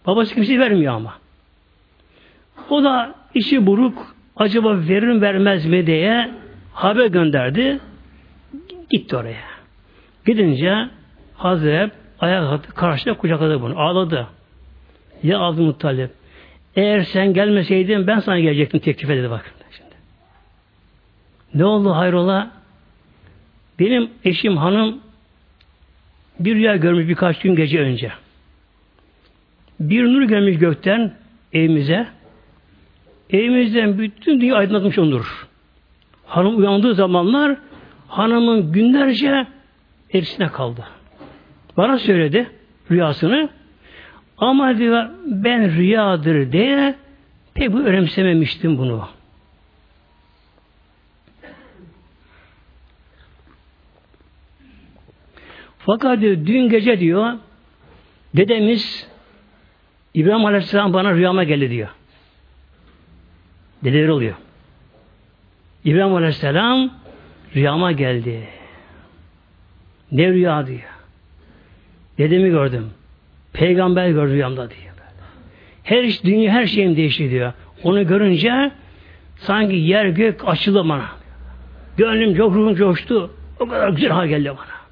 [0.06, 1.14] Babası kimse vermiyor ama.
[2.70, 6.30] O da işi buruk acaba verir mi vermez mi diye
[6.72, 7.80] haber gönderdi.
[8.90, 9.44] Gitti oraya.
[10.26, 10.88] Gidince
[11.34, 13.80] Hazreti ayağa kalktı, kucakladı bunu.
[13.80, 14.26] Ağladı.
[15.22, 16.10] Ya Abdülmuttalip
[16.76, 19.54] eğer sen gelmeseydin ben sana gelecektim teklif edildi bak.
[19.70, 19.90] Şimdi.
[21.54, 22.50] Ne oldu hayrola?
[23.78, 25.00] Benim eşim hanım
[26.40, 28.12] bir rüya görmüş birkaç gün gece önce.
[29.80, 31.14] Bir nur gelmiş gökten
[31.52, 32.06] evimize.
[33.32, 35.48] Evimizden bütün dünya aydınlatmış o nur.
[36.26, 37.56] Hanım uyandığı zamanlar
[38.08, 39.46] hanımın günlerce
[40.08, 40.84] hepsine kaldı.
[41.76, 42.50] Bana söyledi
[42.90, 43.48] rüyasını.
[44.38, 46.94] Ama diyor ben rüyadır diye
[47.54, 49.08] pek bu önemsememiştim bunu.
[55.78, 57.32] Fakat diyor, dün gece diyor
[58.36, 59.08] dedemiz
[60.14, 61.88] İbrahim Aleyhisselam bana rüyama geldi diyor.
[63.84, 64.34] Dedeler oluyor.
[65.84, 66.90] İbrahim Aleyhisselam
[67.56, 68.48] rüyama geldi.
[70.12, 70.80] Ne rüya diyor.
[72.18, 72.90] Dedemi gördüm.
[73.52, 74.92] Peygamber gördü rüyamda diyor.
[75.82, 77.52] Her iş, dünya her şeyim değişti diyor.
[77.82, 78.70] Onu görünce
[79.36, 81.06] sanki yer gök açıldı bana.
[81.96, 83.30] Gönlüm çok ruhum coştu.
[83.60, 84.82] O kadar güzel hal geldi bana.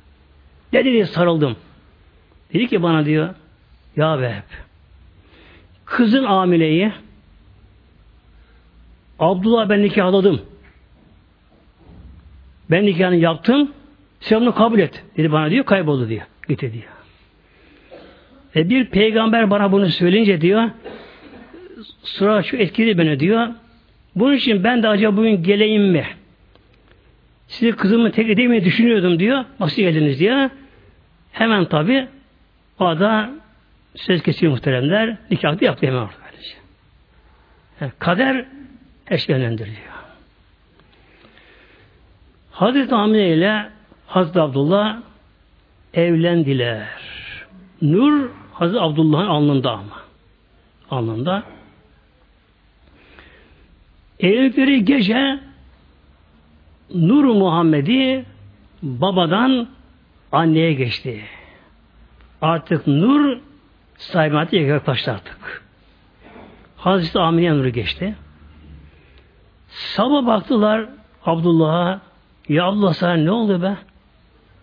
[0.73, 1.57] Dedi diye sarıldım.
[2.55, 3.29] Dedi ki bana diyor
[3.97, 4.43] ya be
[5.85, 6.93] kızın amileyi
[9.21, 10.43] Abdullah ben nikahladım.
[12.71, 13.73] Ben nikahını yaptım.
[14.21, 15.05] Sen bunu kabul et.
[15.17, 16.23] Dedi bana diyor kayboldu diyor.
[16.49, 16.85] Gitti diyor.
[18.57, 20.71] Ve bir peygamber bana bunu söyleyince diyor
[22.03, 23.49] sıra şu etkili beni diyor.
[24.15, 26.07] Bunun için ben de acaba bugün geleyim mi?
[27.49, 29.45] Sizi kızımı tek edemeyi düşünüyordum diyor.
[29.61, 30.51] Nasıl geldiniz diyor.
[31.33, 32.09] Hemen tabi
[32.79, 33.31] o da
[33.95, 35.17] söz kesiyor muhteremler.
[35.31, 36.13] Nikahı yaptı hemen orada.
[37.81, 38.45] Yani kader
[39.11, 40.01] eşlenendiriyor.
[42.51, 43.71] Hazreti Amine ile
[44.07, 44.97] Hazreti Abdullah
[45.95, 46.89] evlendiler.
[47.83, 50.01] Nur Hazreti Abdullah'ın alnında ama.
[50.91, 51.43] Alnında.
[54.21, 55.41] Evlilikleri gece
[56.95, 58.25] Nur Muhammed'i
[58.83, 59.69] babadan
[60.33, 61.25] anneye geçti.
[62.43, 63.39] Artık Nur
[63.97, 65.63] sahibiyete yaklaştı artık.
[66.77, 68.15] Hazreti Amine'ye Nur'u geçti.
[69.71, 70.89] Sabah baktılar
[71.27, 72.01] Abdullah'a
[72.49, 73.77] ya Allah sana ne oldu be?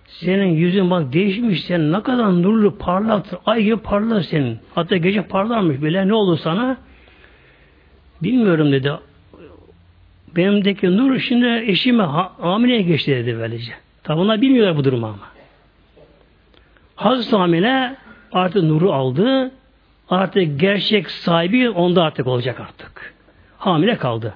[0.08, 4.60] Senin yüzün bak değişmiş sen ne kadar nurlu parlak ay gibi parlar senin.
[4.76, 6.78] Hatta gece parlarmış bile ne oldu sana?
[8.24, 8.91] Bilmiyorum dedi.
[10.36, 12.04] Benimdeki nur şimdi eşime
[12.39, 13.74] hamileye geçti dedi böylece.
[14.04, 15.20] Tabi onlar bilmiyorlar bu durumu ama.
[16.96, 17.96] Hazreti Amine
[18.32, 19.52] artık nuru aldı.
[20.10, 23.13] Artık gerçek sahibi onda artık olacak artık.
[23.58, 24.34] Hamile kaldı.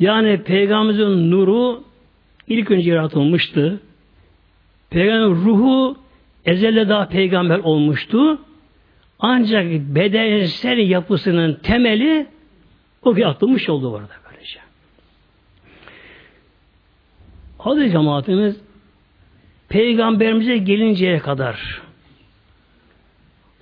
[0.00, 1.84] Yani Peygamberimizin nuru
[2.48, 3.80] ilk önce yaratılmıştı.
[4.90, 5.96] Peygamber ruhu
[6.44, 8.38] ezelde daha peygamber olmuştu.
[9.18, 12.26] Ancak bedensel yapısının temeli
[13.02, 14.60] o bir atılmış oldu orada böylece.
[17.58, 18.60] Hadi cemaatimiz
[19.68, 21.82] Peygamberimize gelinceye kadar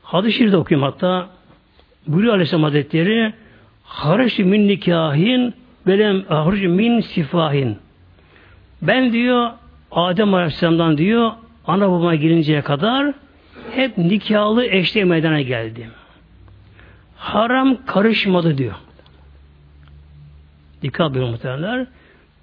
[0.02, 1.28] hadis-i şerifte okuyayım hatta
[2.06, 3.34] buyuruyor Aleyhisselam Hazretleri
[3.84, 5.54] hariç min nikahin
[5.88, 7.78] velem ahric min sifahin
[8.82, 9.50] ben diyor
[9.90, 11.32] Adem Aleyhisselam'dan diyor
[11.66, 13.14] ana babama gelinceye kadar
[13.70, 15.90] hep nikahlı eşle meydana geldim.
[17.16, 18.74] Haram karışmadı diyor.
[20.82, 21.86] Dikkat buyurun muhtemelenler.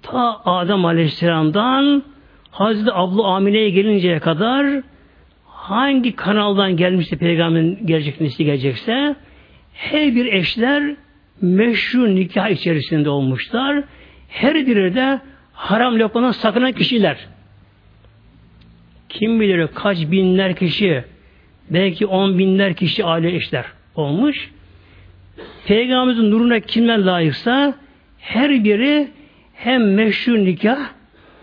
[0.02, 2.02] Ta Adem Aleyhisselam'dan
[2.50, 4.82] Hazreti Ablu Amine'ye gelinceye kadar
[5.46, 9.16] hangi kanaldan gelmişse peygamberin gelecek nesli gelecekse
[9.72, 10.96] her bir eşler
[11.40, 13.84] meşru nikah içerisinde olmuşlar.
[14.28, 15.20] Her biri de
[15.52, 17.26] haram lokmadan sakınan kişiler.
[19.08, 21.04] Kim bilir kaç binler kişi
[21.70, 23.64] belki on binler kişi aile eşler
[23.94, 24.50] olmuş.
[25.66, 27.74] Peygamberimizin nuruna kimler layıksa
[28.18, 29.08] her biri
[29.54, 30.78] hem meşru nikah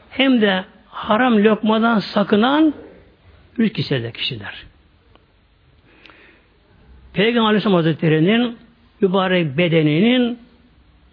[0.09, 2.73] hem de haram lokmadan sakınan
[3.57, 4.53] üç kişiler kişiler.
[7.13, 8.57] Peygamber Aleyhisselam Hazretleri'nin
[9.03, 10.39] mübarek bedeninin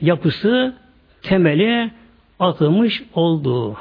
[0.00, 0.74] yapısı,
[1.22, 1.90] temeli
[2.40, 3.76] atılmış olduğu.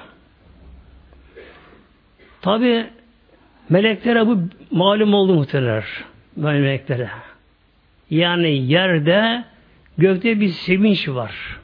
[2.41, 2.85] Tabi
[3.69, 4.39] meleklere bu
[4.71, 5.85] malum oldu muhtemelenler.
[6.35, 7.09] Meleklere.
[8.09, 9.43] Yani yerde
[9.97, 11.59] gökte bir sevinç var.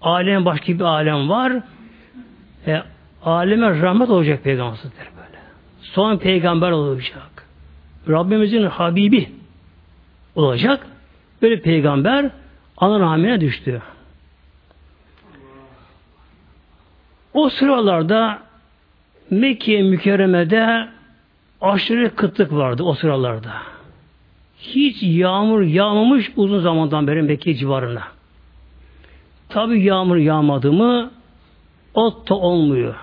[0.00, 1.52] Alem başka bir alem var.
[2.66, 2.82] E,
[3.22, 5.38] aleme rahmet olacak peygamber böyle.
[5.82, 7.46] Son peygamber olacak.
[8.08, 9.28] Rabbimizin Habibi
[10.34, 10.86] olacak.
[11.42, 12.30] Böyle peygamber
[12.76, 13.82] ana rahmine düştü.
[17.34, 18.38] O sıralarda
[19.30, 20.88] Mekke mükerremede
[21.60, 23.52] aşırı kıtlık vardı o sıralarda.
[24.58, 28.02] Hiç yağmur yağmamış uzun zamandan beri Mekke civarına.
[29.48, 31.10] Tabi yağmur yağmadı mı
[31.94, 32.94] ot da olmuyor.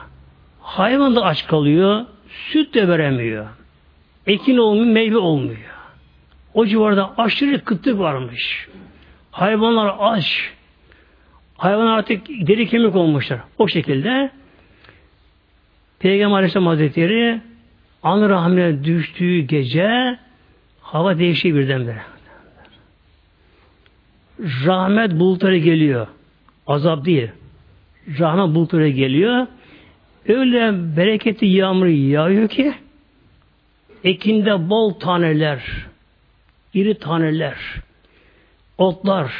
[0.61, 2.05] Hayvan da aç kalıyor.
[2.51, 3.45] Süt de veremiyor.
[4.27, 5.74] Ekin olmuyor, meyve olmuyor.
[6.55, 8.67] O civarda aşırı kıtlık varmış.
[9.31, 10.51] Hayvanlar aç.
[11.57, 13.39] Hayvanlar artık deri kemik olmuşlar.
[13.57, 14.31] O şekilde
[15.99, 17.41] Peygamber Aleyhisselam Hazretleri
[18.03, 20.19] an rahmine düştüğü gece
[20.81, 22.01] hava değişiyor birdenbire.
[24.39, 26.07] Rahmet bulutları geliyor.
[26.67, 27.29] Azap değil.
[28.19, 29.47] Rahmet bulutları geliyor.
[30.27, 32.73] Öyle bereketli yağmur yağıyor ki
[34.03, 35.63] ekinde bol taneler,
[36.75, 37.55] iri taneler,
[38.77, 39.31] otlar,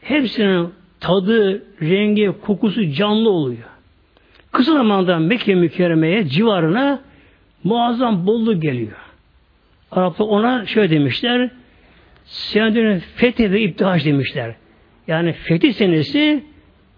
[0.00, 3.68] hepsinin tadı, rengi, kokusu canlı oluyor.
[4.52, 7.00] Kısa zamanda Mekke mükerremeye civarına
[7.64, 8.96] muazzam bolluk geliyor.
[9.90, 11.50] Araplar ona şöyle demişler,
[12.24, 14.54] senedinin fethi ve iptihaç demişler.
[15.06, 16.44] Yani fethi senesi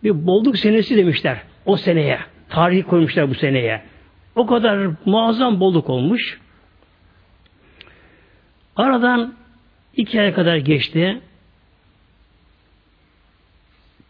[0.05, 2.19] bir bolluk senesi demişler o seneye.
[2.49, 3.83] Tarihi koymuşlar bu seneye.
[4.35, 6.41] O kadar muazzam bolluk olmuş.
[8.77, 9.35] Aradan
[9.97, 11.21] iki ay kadar geçti.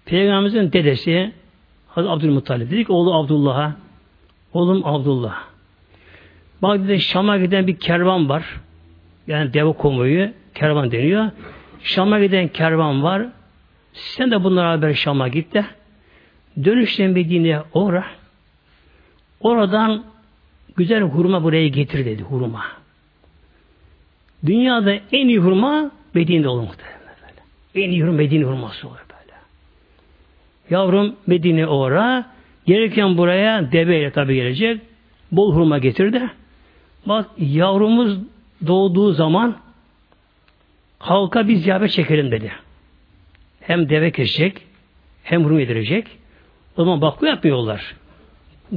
[0.05, 1.33] Peygamberimizin dedesi
[1.89, 2.71] Hazreti Abdülmuttalip.
[2.71, 3.77] Dedik oğlu Abdullah'a
[4.53, 5.45] oğlum Abdullah.
[6.63, 8.61] Bak dedi Şam'a giden bir kervan var.
[9.27, 11.31] Yani deve konvoyu kervan deniyor.
[11.83, 13.27] Şam'a giden kervan var.
[13.93, 15.65] Sen de bunlara haber Şam'a git de.
[16.65, 18.05] Dönüşten Medine'ye uğra.
[19.41, 20.05] Oradan
[20.77, 22.82] güzel hurma buraya getir dedi hurma
[24.47, 27.03] dünyada en iyi hurma Medine'de olur muhtemelen
[27.75, 28.99] en iyi hurma Medine hurması olur
[30.71, 32.27] Yavrum Medine uğra.
[32.67, 34.81] Gelirken buraya deveyle tabi gelecek.
[35.33, 36.31] Bol hurma getirdi.
[37.07, 38.19] Bak yavrumuz
[38.67, 39.57] doğduğu zaman
[40.99, 42.53] halka bir ziyafet çekelim dedi.
[43.61, 44.63] Hem deve kesecek
[45.23, 46.07] hem hurma yedirecek.
[46.77, 47.95] O zaman baklı yapmıyorlar.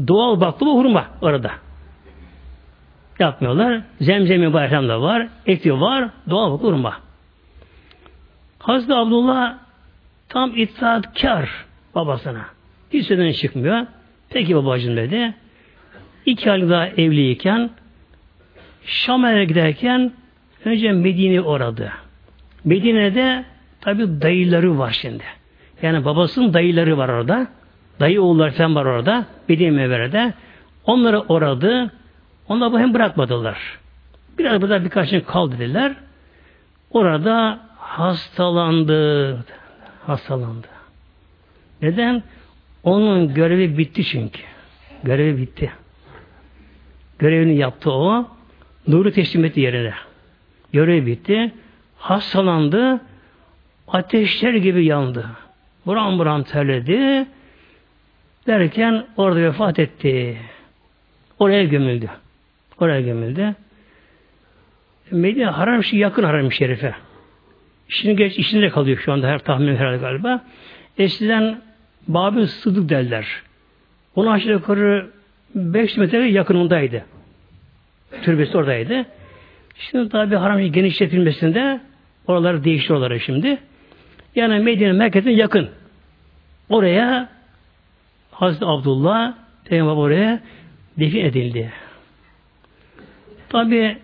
[0.07, 1.51] Doğal baklı hurma orada.
[3.19, 3.81] Yapmıyorlar.
[4.01, 5.27] Zemzemi bayram da var.
[5.45, 6.09] Eti var.
[6.29, 6.99] Doğal hurma.
[8.59, 9.57] Hazreti Abdullah
[10.29, 11.49] tam itaatkar
[11.95, 12.45] babasına.
[12.93, 13.85] Hiç sözden çıkmıyor.
[14.29, 15.33] Peki babacığım dedi.
[16.25, 17.69] İki aylık daha evliyken
[18.85, 20.11] Şam'a giderken
[20.65, 21.91] önce Medine'ye uğradı.
[22.65, 23.45] Medine'de
[23.81, 25.23] tabi dayıları var şimdi.
[25.81, 27.47] Yani babasının dayıları var orada.
[27.99, 29.25] Dayı oğulları falan var orada.
[29.49, 30.33] Medine Mevvere'de.
[30.85, 31.91] Onları uğradı.
[32.49, 33.79] Onlar bu hem bırakmadılar.
[34.37, 35.95] Biraz burada birkaç gün kal dediler.
[36.91, 39.45] Orada hastalandı.
[40.05, 40.67] Hastalandı.
[41.81, 42.23] Neden?
[42.83, 44.41] Onun görevi bitti çünkü.
[45.03, 45.71] Görevi bitti.
[47.19, 48.27] Görevini yaptı o.
[48.87, 49.93] Nuru teslim etti yerine.
[50.73, 51.53] Görevi bitti.
[51.97, 53.01] Hastalandı.
[53.87, 55.25] Ateşler gibi yandı.
[55.85, 57.27] Buram buram terledi.
[58.47, 60.37] Derken orada vefat etti.
[61.39, 62.09] Oraya gömüldü.
[62.79, 63.55] Oraya gömüldü.
[65.11, 66.95] Medine haram şey yakın haram şerife.
[67.89, 70.41] İşini geç işinde kalıyor şu anda her tahmin herhalde galiba.
[70.97, 71.61] Eskiden
[72.07, 73.25] Babil Sıdık derler.
[74.15, 75.09] Onun aşağı yukarı
[75.55, 77.05] 5 metre yakınındaydı.
[78.21, 79.05] Türbesi oradaydı.
[79.75, 81.81] Şimdi tabi haram genişletilmesinde
[82.27, 83.57] oraları değişti oraları şimdi.
[84.35, 85.69] Yani Medine merkezine yakın.
[86.69, 87.29] Oraya
[88.31, 89.33] Hazreti Abdullah
[89.65, 90.39] Peygamber oraya
[90.99, 91.71] defin edildi.
[93.49, 93.97] Tabi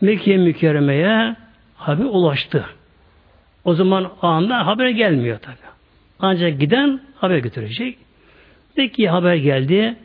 [0.00, 1.36] Mekke mükerremeye
[1.76, 2.64] haber ulaştı.
[3.64, 5.56] O zaman anda haber gelmiyor tabi.
[6.18, 7.98] Ancak giden haber götürecek.
[8.74, 9.96] Peki haber geldi.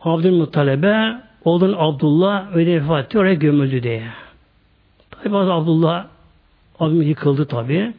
[0.00, 4.02] Abdülmuttalebe oğlun Abdullah öyle vefat etti oraya gömüldü diye.
[5.10, 6.06] Tabi bazı Abdullah
[6.80, 7.92] abim yıkıldı tabi.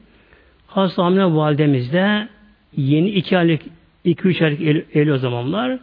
[0.68, 2.28] Hasta Amine validemiz de
[2.78, 3.62] yeni iki aylık,
[4.04, 5.80] iki üç aylık el, el o zamanlar.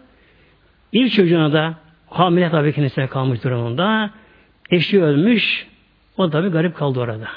[0.93, 1.75] İlk çocuğuna da
[2.11, 4.11] hamile tabi kendisine kalmış durumunda.
[4.71, 5.67] Eşi ölmüş.
[6.17, 7.29] O tabi garip kaldı orada.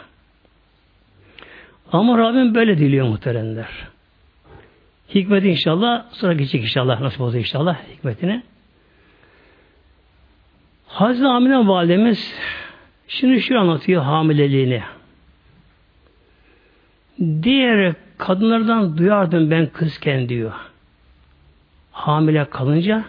[1.91, 3.69] Ama Rabbim böyle diliyor muhteremler.
[5.15, 8.43] Hikmeti inşallah sonra geçecek inşallah nasip olacak inşallah hikmetini.
[10.87, 12.35] Hazreti Amine validemiz
[13.07, 14.83] şimdi şu anlatıyor hamileliğini.
[17.43, 20.53] Diğer kadınlardan duyardım ben kızken diyor.
[21.91, 23.03] Hamile kalınca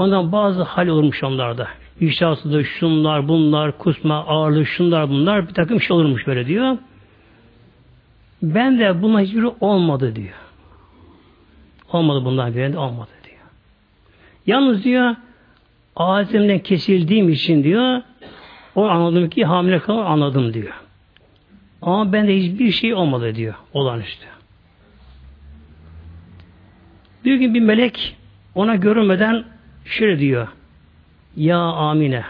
[0.00, 1.68] ondan bazı hal olmuş onlarda.
[2.00, 6.78] İştahsızlık, şunlar, bunlar, kusma, ağırlık, şunlar, bunlar bir takım şey olurmuş böyle diyor.
[8.42, 10.34] Ben de bunlar hiçbiri olmadı diyor.
[11.92, 13.40] Olmadı bundan biri de olmadı diyor.
[14.46, 15.16] Yalnız diyor
[15.96, 18.02] Adem'den kesildiğim için diyor
[18.74, 20.74] o anladım ki hamile kalan anladım diyor.
[21.82, 23.54] Ama ben de hiçbir şey olmadı diyor.
[23.72, 24.26] Olağanüstü.
[27.24, 28.16] Bir gün bir melek
[28.54, 29.44] ona görünmeden
[29.84, 30.48] şöyle diyor.
[31.36, 32.24] Ya Amine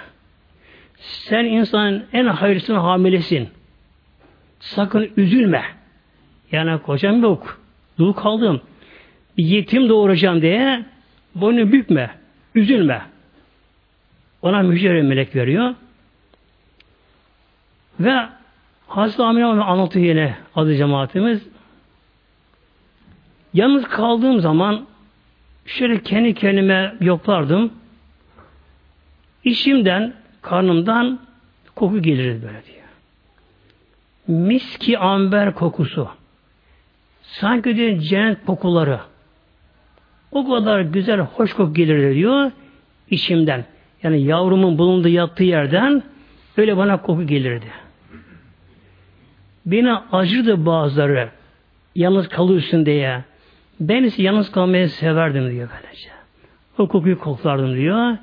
[1.00, 3.48] sen insanın en hayırlısının hamilesin.
[4.60, 5.64] Sakın üzülme.
[6.52, 7.60] Yani kocam yok.
[7.98, 8.60] Dul kaldım.
[9.38, 10.84] Bir yetim doğuracağım diye
[11.34, 12.10] boynu bükme.
[12.54, 13.02] Üzülme.
[14.42, 15.74] Ona müjde melek veriyor.
[18.00, 18.28] Ve
[18.86, 21.48] Hazreti Amine onu anlatıyor yine adı cemaatimiz.
[23.54, 24.86] Yalnız kaldığım zaman
[25.66, 27.72] şöyle kendi kendime yoklardım.
[29.44, 31.20] İşimden, karnımdan
[31.74, 32.80] koku gelir böyle diyor.
[34.26, 36.08] Miski amber kokusu.
[37.22, 39.00] Sanki diyor cennet kokuları.
[40.32, 42.50] O kadar güzel, hoş koku gelir diyor
[43.10, 43.64] içimden.
[44.02, 46.02] Yani yavrumun bulunduğu yattığı yerden
[46.56, 47.66] öyle bana koku gelirdi.
[49.66, 51.28] Beni acırdı bazıları.
[51.94, 53.24] Yalnız kalıyorsun diye.
[53.80, 56.08] Ben ise yalnız kalmayı severdim diyor böylece.
[56.78, 58.16] O kokuyu koklardım diyor.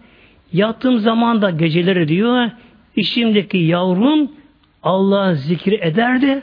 [0.53, 2.49] Yattığım zaman da geceleri diyor
[2.95, 4.31] içimdeki yavrum
[4.83, 6.41] Allah zikri ederdi.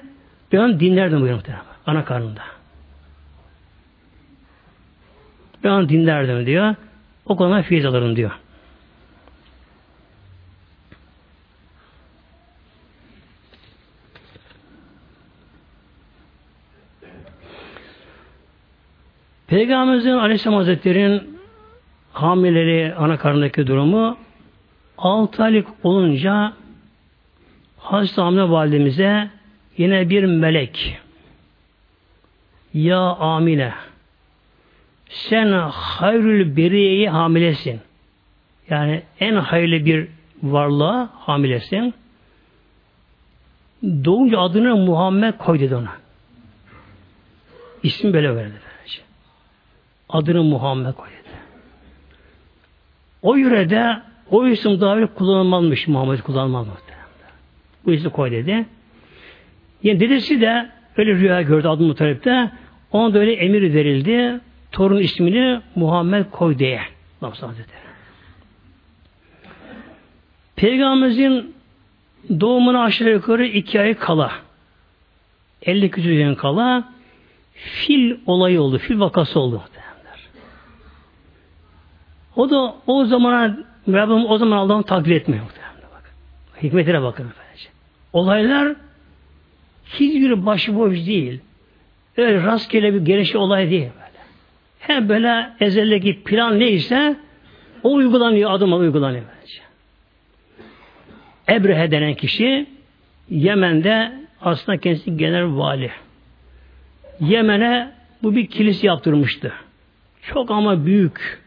[0.52, 1.64] Ben dinlerdim buyuruyor muhtemelen.
[1.86, 2.40] Ana karnında.
[5.64, 6.74] Ben dinlerdim diyor.
[7.26, 8.30] O konuda feyiz alırım diyor.
[19.46, 21.38] Peygamberimizin Aleyhisselam Hazretleri'nin
[22.12, 24.16] hamileri ana karnındaki durumu
[24.98, 26.52] 6 aylık olunca
[27.78, 29.30] Hazreti Amine validemize
[29.76, 30.98] yine bir melek
[32.74, 33.72] Ya Amine
[35.08, 37.80] sen hayrül beriyeyi hamilesin.
[38.70, 40.08] Yani en hayırlı bir
[40.42, 41.94] varlığa hamilesin.
[43.82, 45.92] Doğunca adını Muhammed koy dedi ona.
[47.82, 48.73] İsim böyle verdi.
[50.14, 51.34] Adını Muhammed koy dedi.
[53.22, 56.66] O yörede o isim daha kullanılmamış Muhammed kullanılmaz
[57.86, 58.66] Bu isim koy dedi.
[59.82, 62.50] Yani dedesi de öyle rüya gördü adı Mutalip'te.
[62.92, 64.40] Ona da öyle emir verildi.
[64.72, 66.80] Torun ismini Muhammed koy diye.
[70.56, 71.54] Peygamberimizin
[72.40, 74.32] doğumuna aşağı yukarı iki ay kala
[75.62, 76.88] 50 küsur kala
[77.54, 78.78] fil olayı oldu.
[78.78, 79.62] Fil vakası oldu.
[82.36, 83.56] O da o zamana
[83.88, 85.44] Rabbim o zaman Allah'ın takdir etmiyor.
[85.94, 86.14] Bak.
[86.62, 87.28] Hikmetine bakın.
[87.28, 87.44] Efendim.
[88.12, 88.74] Olaylar
[89.86, 91.40] hiçbir başıboş değil.
[92.16, 93.90] Öyle rastgele bir gelişi olay değil.
[93.94, 94.24] Böyle.
[94.78, 97.16] Hem böyle ezeldeki plan neyse
[97.82, 99.24] o uygulanıyor, adım adım uygulanıyor.
[99.42, 99.60] Bence.
[101.48, 102.66] Ebrehe denen kişi
[103.30, 104.12] Yemen'de
[104.42, 105.90] aslında kendisi genel vali.
[107.20, 107.90] Yemen'e
[108.22, 109.52] bu bir kilise yaptırmıştı.
[110.22, 111.43] Çok ama büyük.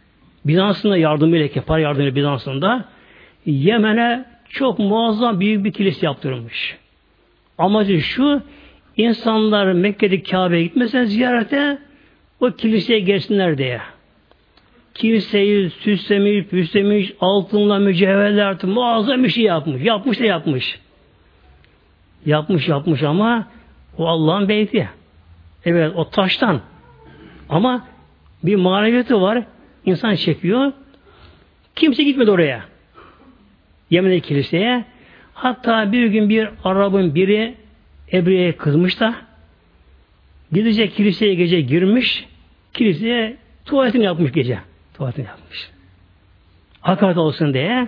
[0.48, 2.86] Bizans'ın da yardımıyla, kefar yardımıyla Bizans'ın da
[3.46, 6.78] Yemen'e çok muazzam büyük bir kilise yaptırılmış.
[7.58, 8.42] Amacı şu,
[8.98, 11.78] insanlar Mekke'deki Kabe'ye gitmesen ziyarete
[12.40, 13.82] o kiliseye gelsinler diye.
[14.94, 19.84] Kiliseyi süslemiş, püslemiş, altınla mücevherler muazzam bir şey yapmış.
[19.84, 20.80] Yapmış da yapmış.
[22.26, 23.48] Yapmış yapmış ama
[23.98, 24.90] o Allah'ın beyti.
[25.66, 26.62] Evet o taştan.
[27.50, 27.86] Ama
[28.44, 29.44] bir maneviyatı var.
[29.88, 30.72] İnsan çekiyor.
[31.76, 32.66] Kimse gitmedi oraya.
[33.90, 34.86] Yemen'deki kiliseye.
[35.34, 37.56] Hatta bir gün bir Arap'ın biri
[38.14, 39.16] Ebre'ye kızmış da
[40.52, 42.26] gidecek kiliseye gece girmiş
[42.74, 44.60] kiliseye tuvaletini yapmış gece.
[44.94, 45.70] Tuvaletini yapmış.
[46.82, 47.88] Hakaret olsun diye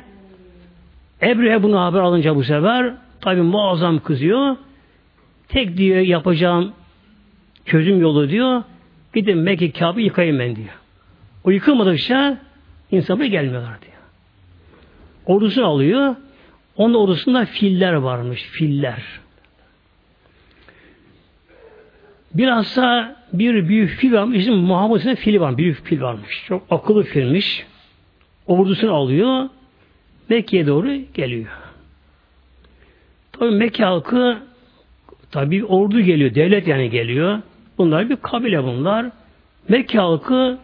[1.22, 4.56] Ebre'ye bunu haber alınca bu sefer tabi muazzam kızıyor.
[5.48, 6.74] tek diyor yapacağım
[7.66, 8.64] çözüm yolu diyor
[9.16, 10.80] gidin Mekke Kabe yıkayın ben diyor.
[11.44, 12.38] O yıkılmadıkça
[12.92, 13.94] insan gelmiyorlar diyor.
[15.26, 16.16] Ordusunu alıyor.
[16.78, 18.44] Onun ordusunda filler varmış.
[18.44, 19.04] Filler.
[22.34, 24.40] Bilhassa bir büyük fil varmış.
[24.40, 25.58] İsmi Muhammed'in fili var.
[25.58, 26.44] Büyük fil varmış.
[26.48, 27.66] Çok akıllı filmiş.
[28.48, 29.50] Ordusunu alıyor.
[30.30, 31.50] Mekke'ye doğru geliyor.
[33.32, 34.38] Tabi Mekke halkı
[35.32, 36.36] tabi ordu geliyor.
[36.36, 37.42] Devlet yani geliyor.
[37.78, 39.06] Bunlar bir kabile bunlar.
[39.70, 40.58] Mekke halkı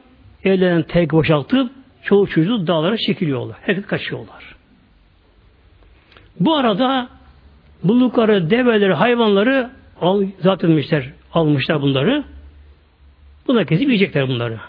[0.45, 1.71] evlerinden tek boşaltıp
[2.03, 3.57] çoğu çocuğu dağlara çekiliyorlar.
[3.61, 4.55] Herkes kaçıyorlar.
[6.39, 7.09] Bu arada
[7.83, 9.69] buldukları develeri, hayvanları
[10.01, 12.23] al, zaten etmişler, almışlar bunları.
[13.47, 14.59] Bunlar kesip yiyecekler bunları.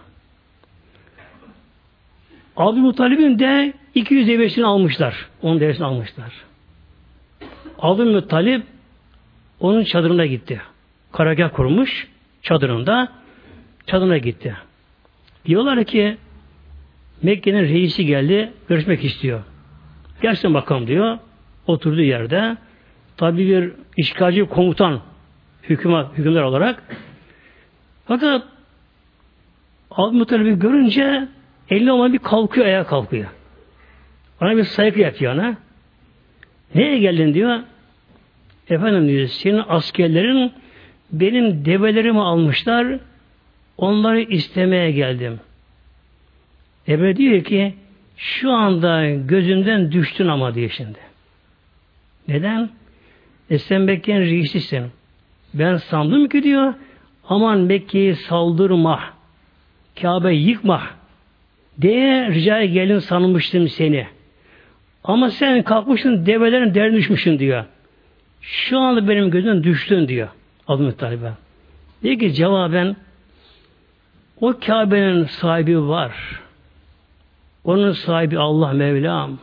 [2.56, 5.26] Abdülmuttalib'in de 200 devesini almışlar.
[5.42, 6.32] Onun devesini almışlar.
[7.78, 8.62] Abdülmuttalib
[9.60, 10.60] onun çadırına gitti.
[11.12, 12.08] Karagah kurmuş
[12.42, 13.08] çadırında.
[13.86, 14.56] Çadırına gitti.
[15.46, 16.16] Diyorlar ki
[17.22, 19.40] Mekke'nin reisi geldi, görüşmek istiyor.
[20.22, 21.18] Gelsin bakalım diyor.
[21.66, 22.56] Oturduğu yerde
[23.16, 25.00] tabi bir işgalci komutan
[25.62, 26.82] hükümet, hükümler olarak
[28.06, 28.42] fakat
[29.90, 31.28] Abdülmuttalib'i görünce
[31.70, 33.26] eline olan bir kalkıyor, ayağa kalkıyor.
[34.40, 35.56] Ona bir saygı yapıyor ona.
[36.74, 37.60] Neye geldin diyor.
[38.68, 40.52] Efendim diyor, senin askerlerin
[41.12, 42.98] benim develerimi almışlar,
[43.78, 45.40] onları istemeye geldim.
[46.88, 47.74] Ebe diyor ki,
[48.16, 50.98] şu anda gözümden düştün ama diyor şimdi.
[52.28, 52.70] Neden?
[53.50, 54.84] E sen Mekke'nin reisisin.
[55.54, 56.74] Ben sandım ki diyor,
[57.28, 59.00] aman Mekke'yi saldırma,
[60.02, 60.82] Kabe yıkma
[61.80, 64.06] diye rica gelin sanmıştım seni.
[65.04, 67.64] Ama sen kalkmışsın develerin derdine düşmüşsün diyor.
[68.40, 70.28] Şu anda benim gözümden düştün diyor.
[70.68, 71.32] Abdülmuttalib'e.
[72.02, 72.96] Diyor ki cevaben
[74.40, 76.40] o Kabe'nin sahibi var.
[77.64, 79.38] Onun sahibi Allah Mevlam.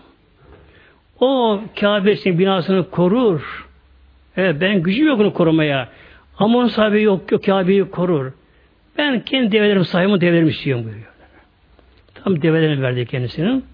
[1.19, 3.67] O Kabe'sinin binasını korur.
[4.37, 5.89] Evet ben gücüm yok onu korumaya.
[6.37, 8.31] Ama onun sahibi yok, yok Kabe'yi korur.
[8.97, 11.07] Ben kendi develerim sahibimi develerimi istiyorum buyuruyor.
[12.23, 13.65] Tam develerini verdi kendisinin.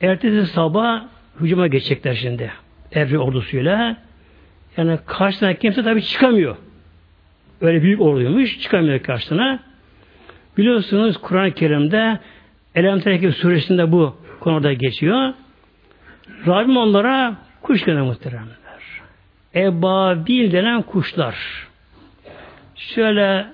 [0.00, 1.02] Ertesi sabah
[1.40, 2.52] hücuma geçecekler şimdi.
[2.92, 3.96] Evri ordusuyla.
[4.76, 6.56] Yani karşısına kimse tabi çıkamıyor.
[7.60, 8.60] Öyle büyük orduymuş.
[8.60, 9.69] Çıkamıyor karşısına.
[10.56, 12.18] Biliyorsunuz Kur'an-ı Kerim'de
[12.74, 15.32] Elem Terekib suresinde bu konuda geçiyor.
[16.46, 18.56] Rabbim onlara kuş gönderdi muhteremler.
[19.54, 21.36] Ebabil denen kuşlar.
[22.76, 23.46] Şöyle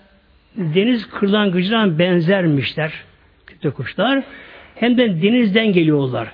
[0.57, 2.93] deniz kırlangıcına benzermişler.
[3.47, 4.25] Kütle kuşlar.
[4.75, 6.33] Hem de denizden geliyorlar.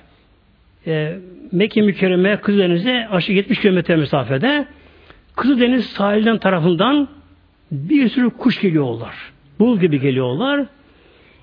[0.87, 1.19] E,
[1.51, 4.67] Mekke mükerreme Kızıldeniz'e aşağı 70 kilometre mesafede
[5.35, 7.07] Kızıldeniz sahilden tarafından
[7.71, 9.32] bir sürü kuş geliyorlar.
[9.59, 10.65] Bul gibi geliyorlar.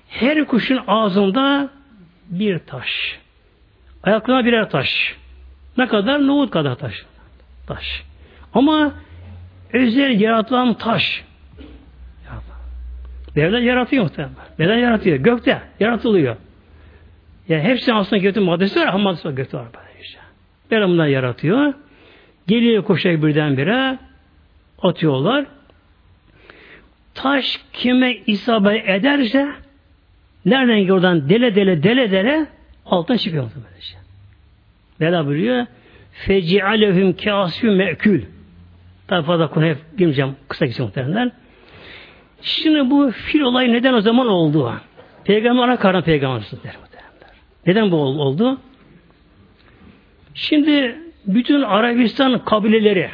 [0.07, 1.69] Her kuşun ağzında
[2.29, 3.19] bir taş.
[4.03, 5.15] Ayaklarına birer taş.
[5.77, 6.27] Ne kadar?
[6.27, 7.05] Nohut kadar taş.
[7.67, 8.03] Taş.
[8.53, 8.93] Ama
[9.73, 11.23] özel yaratılan taş.
[13.35, 14.35] Devlet yaratıyor muhtemelen.
[14.57, 15.17] Devlet yaratıyor.
[15.17, 16.35] Gökte yaratılıyor.
[17.47, 19.67] Yani hepsinin aslında götü maddesi var ama maddesi var götü var.
[20.01, 20.19] Işte.
[20.71, 21.73] Böyle bunlar yaratıyor.
[22.47, 23.97] Geliyor koşarak birdenbire
[24.81, 25.45] atıyorlar.
[27.13, 29.51] Taş kime isabet ederse
[30.45, 32.45] nereden oradan dele dele dele dele
[32.85, 33.95] altına çıkıyor böylece.
[34.99, 35.65] Bela buyuruyor.
[36.11, 38.23] Feci'alehum kâsfü me'kül.
[39.09, 40.35] Daha fazla konu hep girmeyeceğim.
[40.47, 41.31] Kısa kısa muhtemelen.
[42.41, 44.73] Şimdi bu fil olayı neden o zaman oldu?
[45.23, 46.43] Peygamber ana karnı peygamber
[47.67, 48.57] Neden bu oldu?
[50.33, 50.95] Şimdi
[51.27, 53.09] bütün Arabistan kabileleri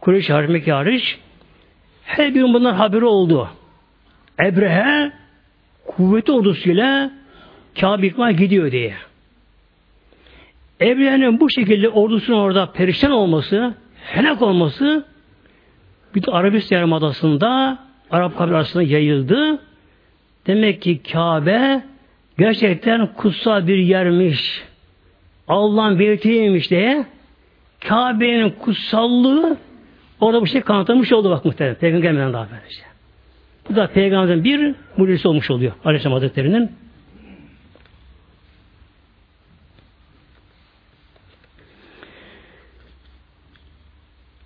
[0.00, 1.18] Kureyş hariç, hariç
[2.08, 3.48] her bir bundan haberi oldu.
[4.40, 5.12] Ebrehe
[5.86, 7.10] kuvveti ordusuyla
[7.80, 8.94] Kabe gidiyor diye.
[10.80, 15.04] Ebrehe'nin bu şekilde ordusunun orada perişan olması, helak olması
[16.14, 17.78] bütün Arabistan Yarımadası'nda
[18.10, 19.58] Arap kabilasına yayıldı.
[20.46, 21.82] Demek ki Kabe
[22.38, 24.64] gerçekten kutsal bir yermiş.
[25.48, 27.06] Allah'ın belirtiymiş diye
[27.80, 29.56] Kabe'nin kutsallığı
[30.20, 31.76] orada bu şey kanıtlamış oldu bak muhtemelen.
[31.76, 32.82] Peygamberden daha böylece.
[33.70, 35.72] Bu da peygamberin bir mucizesi olmuş oluyor.
[35.84, 36.70] Aleyhisselam Hazretleri'nin.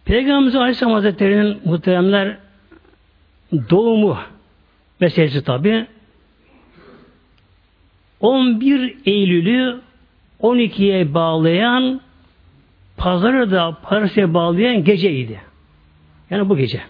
[0.05, 2.37] Peygamberimiz Aleyhisselam Hazretleri'nin muhteremler
[3.71, 4.19] doğumu
[5.01, 5.87] meselesi tabi
[8.21, 9.81] 11 Eylül'ü
[10.43, 12.01] 12'ye bağlayan
[12.97, 15.52] pazarı da Paris'e bağlayan geceydi.
[16.33, 16.81] Yani bu gece.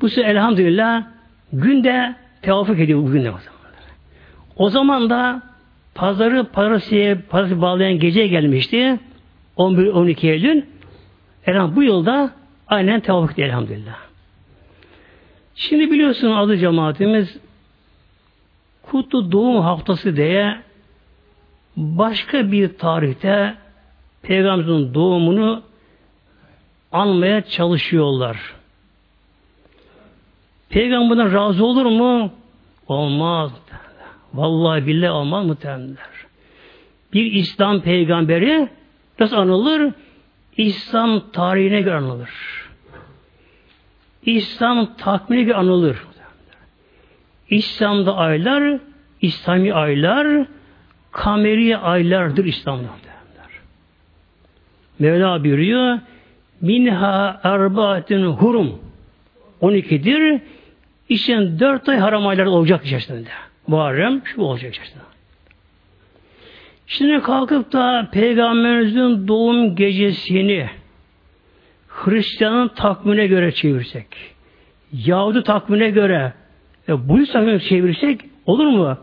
[0.00, 1.04] Bu sefer elhamdülillah
[1.52, 3.54] günde tevafuk ediyor bu günde o zaman.
[4.56, 5.42] O zaman da
[5.94, 8.98] pazarı parasıya parası bağlayan geceye gelmişti.
[9.56, 10.62] 11-12 Eylül.
[11.46, 12.30] Elham bu yılda
[12.68, 13.96] aynen tevafuk ediyor elhamdülillah.
[15.54, 17.36] Şimdi biliyorsun adı cemaatimiz
[18.82, 20.56] Kutlu Doğum Haftası diye
[21.76, 23.54] başka bir tarihte
[24.22, 25.62] Peygamberimizin doğumunu
[26.94, 28.54] anmaya çalışıyorlar.
[30.68, 32.32] Peygamberden razı olur mu?
[32.88, 33.52] Olmaz.
[34.34, 35.96] Vallahi billahi olmaz muhtemelenler.
[37.12, 38.68] Bir İslam peygamberi
[39.18, 39.92] nasıl anılır?
[40.56, 42.30] İslam tarihine göre anılır.
[44.22, 45.96] İslam takvimine göre anılır.
[47.50, 48.78] İslam'da aylar,
[49.20, 50.46] İslami aylar,
[51.10, 52.88] kameri aylardır İslam'da.
[54.98, 55.98] Mevla buyuruyor,
[56.64, 58.78] minha erbaatin hurum
[59.62, 60.40] 12'dir.
[61.08, 63.28] İşte dört ay haram aylar olacak içerisinde.
[63.66, 65.02] Muharrem şu olacak içerisinde.
[66.86, 70.70] Şimdi kalkıp da Peygamberimizin doğum gecesini
[71.88, 74.06] Hristiyanın takvimine göre çevirsek,
[74.92, 76.32] Yahudi takvimine göre
[76.88, 78.98] ve bu takvimine çevirsek olur mu?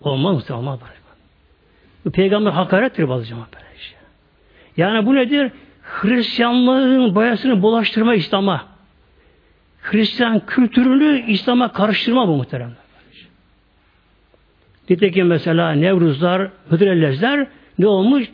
[0.00, 0.56] Olmaz mı?
[0.56, 0.80] Olmaz.
[2.04, 3.96] Bu peygamber hakarettir bazı cemaat böyle şey.
[4.76, 5.52] Yani bu nedir?
[5.84, 8.66] Hristiyanlığın boyasını bulaştırma İslam'a.
[9.82, 12.84] Hristiyan kültürünü İslam'a karıştırma bu muhteremler.
[14.90, 17.46] Nitekim mesela Nevruzlar, Hıdrellezler
[17.78, 18.28] ne olmuş?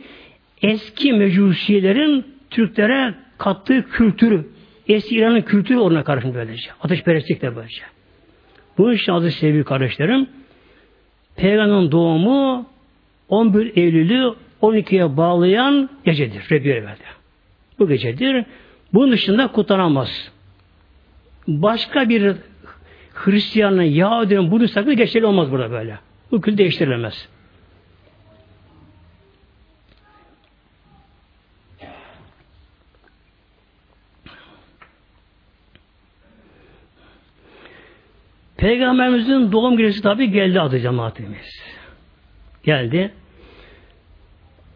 [0.61, 4.45] Eski mecusilerin Türklere kattığı kültürü,
[4.87, 6.69] eski İran'ın kültürü ona karışmış böylece.
[6.81, 7.83] Ateşperestlik de böylece.
[8.77, 10.27] Bu için aziz sevgili kardeşlerim,
[11.35, 12.65] Peygamber'in doğumu
[13.29, 16.47] 11 Eylül'ü 12'ye bağlayan gecedir.
[16.51, 17.20] Rebbi evvelde.
[17.81, 18.45] Bu gecedir.
[18.93, 20.31] Bunun dışında kutlanamaz.
[21.47, 22.35] Başka bir
[23.13, 25.99] Hristiyanın, Yahudinin bunu sakın geçerli olmaz burada böyle.
[26.31, 27.27] Bu kül değiştirilemez.
[38.57, 41.61] Peygamberimizin doğum gecesi tabi geldi adı cemaatimiz.
[42.63, 43.13] Geldi.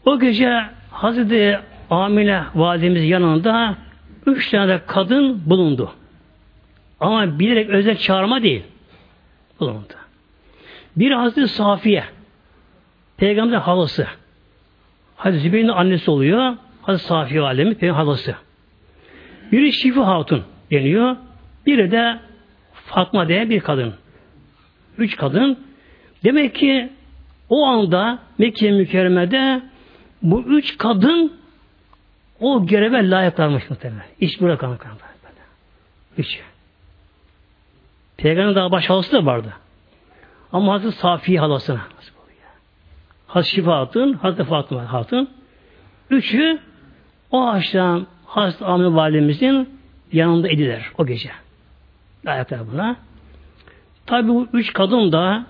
[0.06, 1.60] O gece Hazreti
[1.90, 3.76] Amine validemiz yanında
[4.26, 5.92] üç tane de kadın bulundu.
[7.00, 8.64] Ama bilerek özel çağırma değil.
[9.60, 9.94] Bulundu.
[10.96, 12.04] Bir Hazreti Safiye.
[13.18, 14.08] Peygamberin halası.
[15.16, 16.58] Hazreti Zübeyir'in annesi oluyor.
[16.82, 18.36] Hazreti Safiye alemi peygamber halası.
[19.52, 21.16] Biri Şifi Hatun deniyor.
[21.66, 22.20] Biri de
[22.74, 23.94] Fatma diye bir kadın.
[24.98, 25.60] Üç kadın.
[26.24, 26.90] Demek ki
[27.50, 29.62] o anda Mekke mükerremede
[30.22, 31.34] bu üç kadın
[32.40, 34.06] o göreve layıklarmış muhtemelen.
[34.20, 34.98] İş bırakan kadın.
[36.18, 36.40] Üç.
[38.18, 39.54] Peygamber daha baş halası da vardı.
[40.52, 41.82] Ama Hazreti Safiye halasına.
[43.28, 45.30] Hazreti Şifa Hatun, Hazreti Fatıma Hatun.
[46.10, 46.60] Üçü
[47.32, 49.80] o akşam Hazreti Amine Validemizin
[50.12, 51.32] yanında idiler o gece.
[52.26, 52.96] Ayaklar buna.
[54.06, 55.46] Tabi bu üç kadın da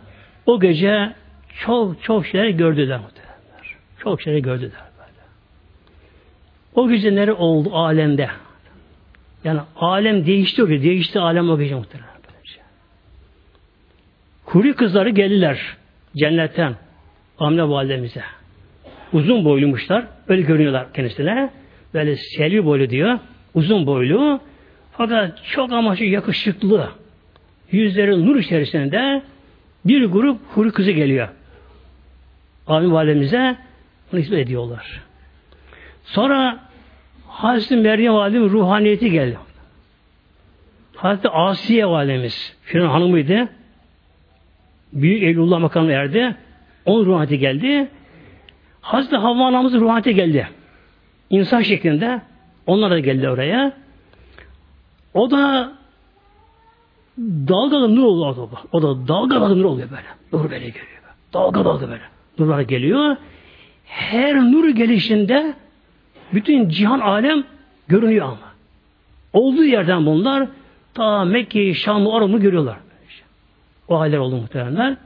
[0.46, 1.16] o gece
[1.60, 3.76] çok çok şeyler gördüler muhtemelenler.
[4.00, 4.82] Çok şeyler gördüler.
[6.76, 8.30] O gece nere oldu alemde?
[9.44, 10.70] Yani alem değişti o.
[10.70, 12.16] Değişti alem o gece muhtemelen.
[14.46, 15.78] Kuri kızları geldiler
[16.16, 16.76] cennetten
[17.40, 18.24] Amine validemize.
[19.14, 20.06] Uzun boylumuşlar.
[20.28, 21.50] Öyle görünüyorlar kendisine.
[21.94, 23.20] Böyle selvi boylu diyor.
[23.54, 24.40] Uzun boylu.
[24.92, 26.90] Fakat çok amaçlı yakışıklı.
[27.72, 29.22] Yüzleri nur içerisinde
[29.86, 31.30] bir grup huri kızı geliyor.
[32.68, 33.58] Amine validemize
[34.12, 35.02] bunu hizmet ediyorlar.
[36.04, 36.60] Sonra
[37.36, 39.38] Hazreti Meryem validemiz ruhaniyeti geldi.
[40.96, 43.50] Hazreti Asiye validemiz Firavun hanımıydı.
[44.94, 46.36] Büyük Eylullah makamına erdi.
[46.86, 47.88] Onun ruhaniyeti geldi.
[48.82, 50.48] Hazreti Havva anamızın ruhaniyeti geldi.
[51.30, 52.22] İnsan şeklinde.
[52.68, 53.72] Onlar da geldi oraya.
[55.14, 55.72] O da
[57.48, 58.50] dalga nur oluyor.
[58.72, 60.08] O da dalga dalga nur oluyor böyle.
[60.34, 60.86] Nur böyle geliyor.
[61.34, 62.04] Dalga dalga böyle.
[62.40, 63.16] Nurlar geliyor.
[63.86, 65.54] Her nur gelişinde
[66.34, 67.44] bütün cihan alem
[67.88, 68.56] görünüyor ama.
[69.34, 70.48] Olduğu yerden bunlar
[70.94, 72.78] ta Mekke'yi, Şam'ı, Arap'ı görüyorlar.
[73.88, 74.98] O haller oldu muhtemelenler.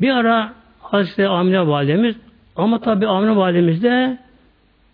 [0.00, 2.16] Bir ara Hazreti Amine validemiz
[2.56, 4.18] ama tabi Amine validemizde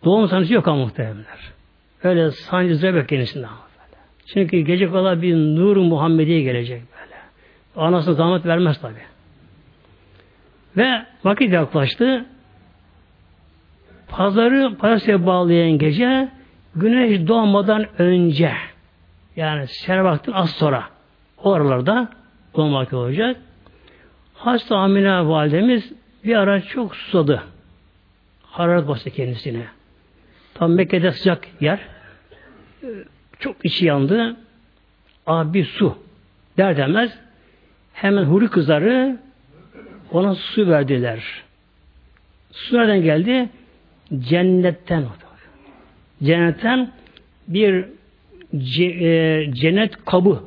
[0.05, 1.53] doğum sancısı yok ama muhtemelenler.
[2.03, 3.51] Öyle sancı zebek kendisinden.
[4.27, 7.17] Çünkü gece kadar bir nur Muhammediye gelecek böyle.
[7.87, 8.99] Anasına zahmet vermez tabi.
[10.77, 12.25] Ve vakit yaklaştı.
[14.09, 16.29] Pazarı parasıya bağlayan gece
[16.77, 18.53] güneş doğmadan önce
[19.37, 20.85] yani ser vaktin az sonra
[21.43, 22.09] o aralarda
[22.57, 23.37] doğmak olacak.
[24.35, 25.93] Hasta Amine validemiz
[26.25, 27.43] bir ara çok susadı.
[28.43, 29.67] Hararet bastı kendisine.
[30.55, 31.81] Tam Mekke'de sıcak yer.
[33.39, 34.37] Çok içi yandı.
[35.27, 35.99] Abi su.
[36.57, 37.19] Der demez
[37.93, 39.19] hemen huri kızları
[40.13, 41.43] ona su verdiler.
[42.53, 43.49] Su nereden geldi?
[44.19, 45.07] Cennetten.
[46.23, 46.93] Cennetten
[47.49, 47.85] bir
[48.81, 50.43] e, cennet kabı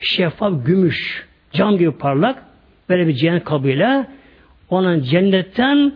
[0.00, 2.42] şeffaf gümüş cam gibi parlak
[2.88, 4.06] böyle bir cennet kabıyla
[4.70, 5.92] onun cennetten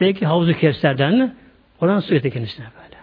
[0.00, 1.34] belki havuzu kevserden
[1.80, 2.96] oradan su getirdi kendisine böyle.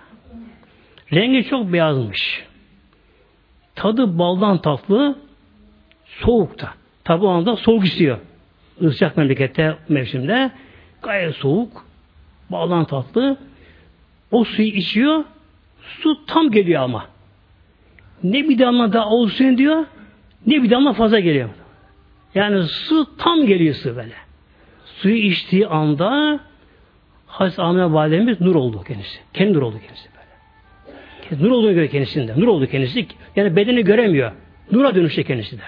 [1.22, 2.44] Rengi çok beyazmış.
[3.76, 5.18] Tadı baldan tatlı
[6.06, 6.74] soğukta.
[7.04, 8.18] Tabi o anda soğuk istiyor.
[8.82, 10.52] Isıcak memlekette mevsimde
[11.02, 11.86] gayet soğuk
[12.50, 13.38] baldan tatlı
[14.32, 15.24] o suyu içiyor
[15.82, 17.06] su tam geliyor ama.
[18.24, 19.86] Ne bir damla daha olsun diyor
[20.48, 21.50] ne bir damla fazla geliyor.
[22.36, 24.14] Yani su tam geliyor su böyle.
[24.86, 26.40] Suyu içtiği anda
[27.28, 29.20] Hazreti Amine Validemiz nur oldu kendisi.
[29.34, 31.44] Kendi nur oldu kendisi böyle.
[31.44, 32.34] Nur olduğunu göre kendisinde.
[32.38, 33.08] Nur oldu kendisi.
[33.36, 34.32] Yani bedeni göremiyor.
[34.72, 35.64] Nura dönüştü kendisi de.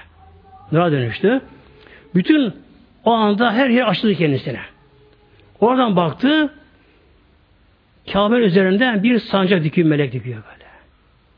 [0.72, 1.42] Nura dönüştü.
[2.16, 2.54] Bütün
[3.06, 4.60] o anda her yer açıldı kendisine.
[5.60, 6.54] Oradan baktı
[8.14, 10.66] Kabe'nin üzerinden bir sancak dikiyor, melek dikiyor böyle.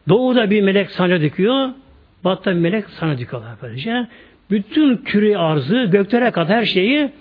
[0.10, 1.70] Doğuda bir melek sancak dikiyor,
[2.24, 4.08] batıda bir melek sancak dikiyorlar böylece.
[4.52, 7.12] Bütün küre arzı, göklere kadar her şeyi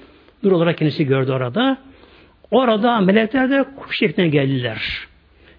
[0.42, 1.78] nur olarak kendisi gördü orada.
[2.50, 5.06] Orada melekler de kuş şeklinde geldiler.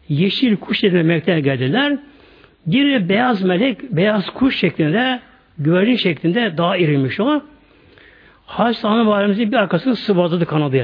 [0.10, 1.98] Yeşil kuş şeklinde melekler geldiler.
[2.66, 5.20] Bir beyaz melek, beyaz kuş şeklinde,
[5.58, 7.42] güvercin şeklinde daha irimiş o.
[8.46, 10.78] Hazreti Validemizin bir arkasını sıvazladı kanadı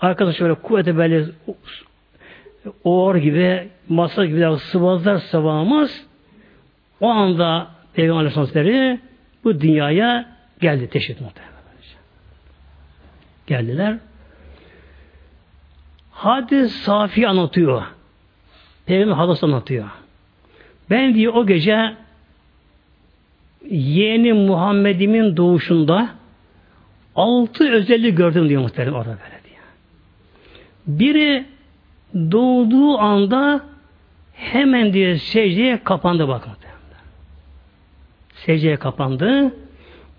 [0.00, 1.24] Arkadaş şöyle kuvvete böyle
[2.84, 6.04] oğur gibi, masa gibi sıvazlar sıvamaz.
[7.00, 9.00] O anda Peygamber Aleyhisselatü
[9.44, 11.50] bu dünyaya geldi teşhit muhtemelen.
[13.46, 13.98] Geldiler.
[16.10, 17.82] Hadis Safi anlatıyor.
[18.86, 19.84] Peygamber hadis anlatıyor.
[20.90, 21.94] Ben diyor o gece
[23.70, 26.08] yeğeni Muhammed'imin doğuşunda
[27.16, 29.39] altı özellik gördüm diyor muhtemelen orada böyle.
[30.86, 31.44] Biri
[32.14, 33.64] doğduğu anda
[34.32, 36.52] hemen diyor secdeye kapandı bakın.
[38.34, 39.54] Secdeye kapandı.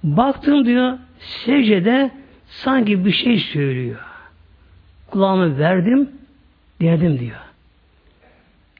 [0.03, 2.12] Baktım diyor secdede
[2.45, 3.99] sanki bir şey söylüyor.
[5.07, 6.09] Kulağımı verdim,
[6.82, 7.39] derdim diyor.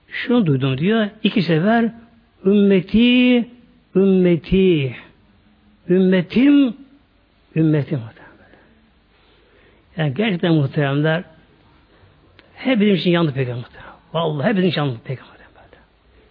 [0.07, 1.07] Şunu duydum diyor.
[1.23, 1.91] iki sefer
[2.45, 3.47] ümmeti,
[3.95, 4.95] ümmeti,
[5.89, 6.75] ümmetim,
[7.55, 7.99] ümmetim.
[9.97, 11.23] Yani gerçekten muhteremler
[12.64, 13.70] hep için yandı peygamber.
[14.14, 15.41] Vallahi hep için yandı peygamber.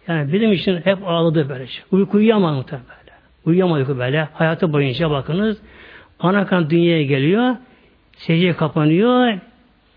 [0.09, 1.67] Yani bizim için hep ağladı böyle.
[1.91, 3.17] Uyku uyuyamadı muhtemelen böyle.
[3.45, 4.29] Uyuyamadı böyle.
[4.33, 5.59] Hayatı boyunca bakınız
[6.21, 7.57] anakan dünyaya geliyor.
[8.17, 9.39] Secdeye kapanıyor.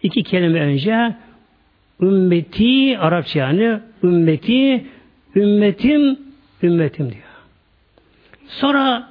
[0.04, 1.16] İki kelime önce
[2.02, 4.86] ümmeti Arapça yani ümmeti
[5.36, 6.20] ümmetim
[6.64, 7.24] ümmetim diyor.
[8.48, 9.10] Sonra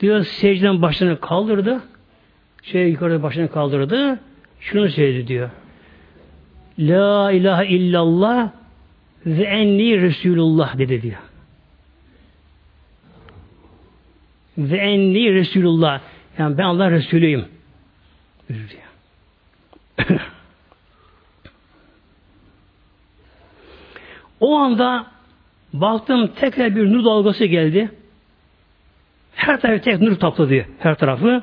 [0.00, 1.82] diyor secden başını kaldırdı.
[2.62, 4.20] Şey yukarıda başını kaldırdı.
[4.60, 5.50] Şunu söyledi diyor.
[6.78, 8.50] La ilahe illallah
[9.26, 11.18] ve enni Resulullah dedi diyor.
[14.58, 16.00] Ve enni Resulullah.
[16.38, 17.44] Yani ben Allah Resulüyüm.
[18.48, 18.84] Diyor.
[24.40, 25.06] o anda
[25.72, 27.90] baktım tekrar bir nur dalgası geldi.
[29.34, 30.66] Her tarafı tek nur tapladı.
[30.78, 31.42] Her tarafı.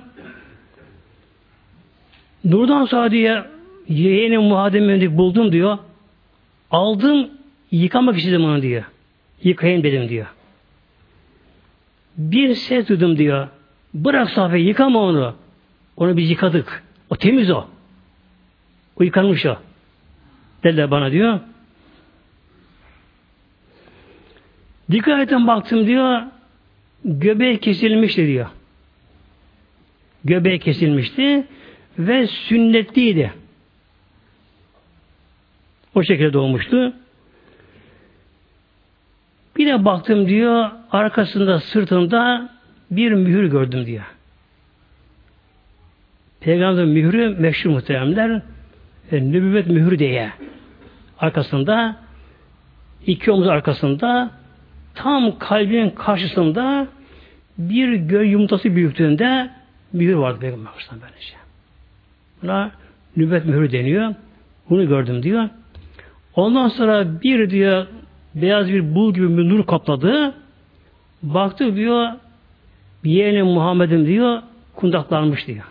[2.44, 3.51] Nurdan sonra diye
[3.88, 5.78] yeğeni muhademini buldum diyor.
[6.72, 7.30] Aldım
[7.72, 8.84] yıkamak istedim onu diyor.
[9.44, 10.26] Yıkayayım dedim diyor.
[12.18, 13.48] Bir ses duydum diyor.
[13.94, 15.36] Bırak safayı yıkama onu.
[15.98, 16.84] Onu biz yıkadık.
[17.10, 17.66] O temiz o.
[19.00, 19.58] O yıkanmış o.
[20.64, 21.40] Dediler bana diyor.
[24.92, 26.22] Dikkat edin baktım diyor.
[27.06, 28.48] Göbeği kesilmişti diyor.
[30.26, 31.48] Göbeği kesilmişti
[32.00, 33.34] ve sünnetliydi.
[35.96, 36.94] O şekilde doğmuştu.
[39.58, 42.50] Bir de baktım diyor arkasında sırtında
[42.92, 44.04] bir mühür gördüm diyor.
[46.40, 48.42] Peygamber mührü meşhur muhteremler
[49.12, 50.32] e, nübüvvet mührü diye
[51.20, 51.96] arkasında
[53.06, 54.32] iki omuz arkasında
[54.96, 56.88] tam kalbinin karşısında
[57.58, 59.50] bir göğ yumurtası büyüklüğünde
[59.94, 61.34] mühür vardı Peygamber Aleyhisselam böylece.
[62.42, 62.72] Buna
[63.18, 64.16] nübüvvet mührü deniyor.
[64.70, 65.50] Bunu gördüm diyor.
[66.36, 67.88] Ondan sonra bir diyor
[68.36, 70.34] beyaz bir bul gibi bir nur kapladı.
[71.24, 72.12] Baktı diyor
[73.04, 74.42] yeğenim Muhammed'im diyor
[74.76, 75.66] kundaklanmış diyor.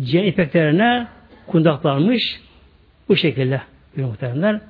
[0.00, 1.06] Cennet ipeklerine
[1.46, 2.40] kundaklanmış
[3.08, 3.62] bu şekilde
[3.96, 4.60] bir muhteremler.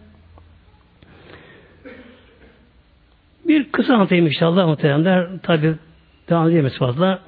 [3.49, 5.29] Bir kısa anlatayım inşallah muhteremler.
[5.43, 5.75] Tabi
[6.29, 7.19] devam edemeyiz fazla.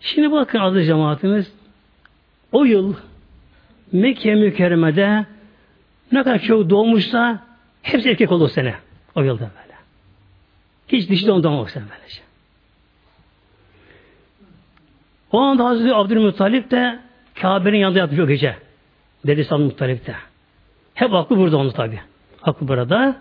[0.00, 1.52] Şimdi bakın aziz cemaatimiz
[2.52, 2.94] o yıl
[3.92, 5.26] Mekke mükerremede
[6.12, 7.42] ne kadar çok doğmuşsa
[7.82, 8.74] hepsi erkek oldu sene.
[9.14, 9.78] O yılda böyle.
[10.88, 12.20] Hiç dişi de ondan olmak sen böylece.
[15.32, 16.98] O anda Hazreti Abdülmuttalip de
[17.34, 18.56] Kabe'nin yanında yatmış o gece.
[19.26, 20.14] Dedesi Abdülmuttalip de.
[20.94, 22.00] Hep aklı burada onu tabi.
[22.42, 23.16] Aklı burada.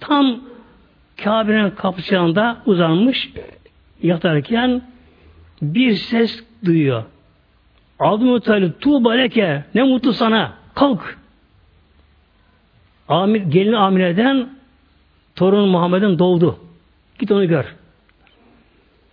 [0.00, 0.40] Tam
[1.16, 3.32] Kabe'nin kapısı yanında uzanmış
[4.02, 4.82] yatarken
[5.62, 7.04] bir ses duyuyor.
[7.98, 11.18] Abdülmuttalip tuğba leke ne mutlu sana kalk.
[13.08, 14.48] Amir, gelin Amine'den
[15.36, 16.58] torun Muhammed'in doğdu.
[17.18, 17.74] Git onu gör.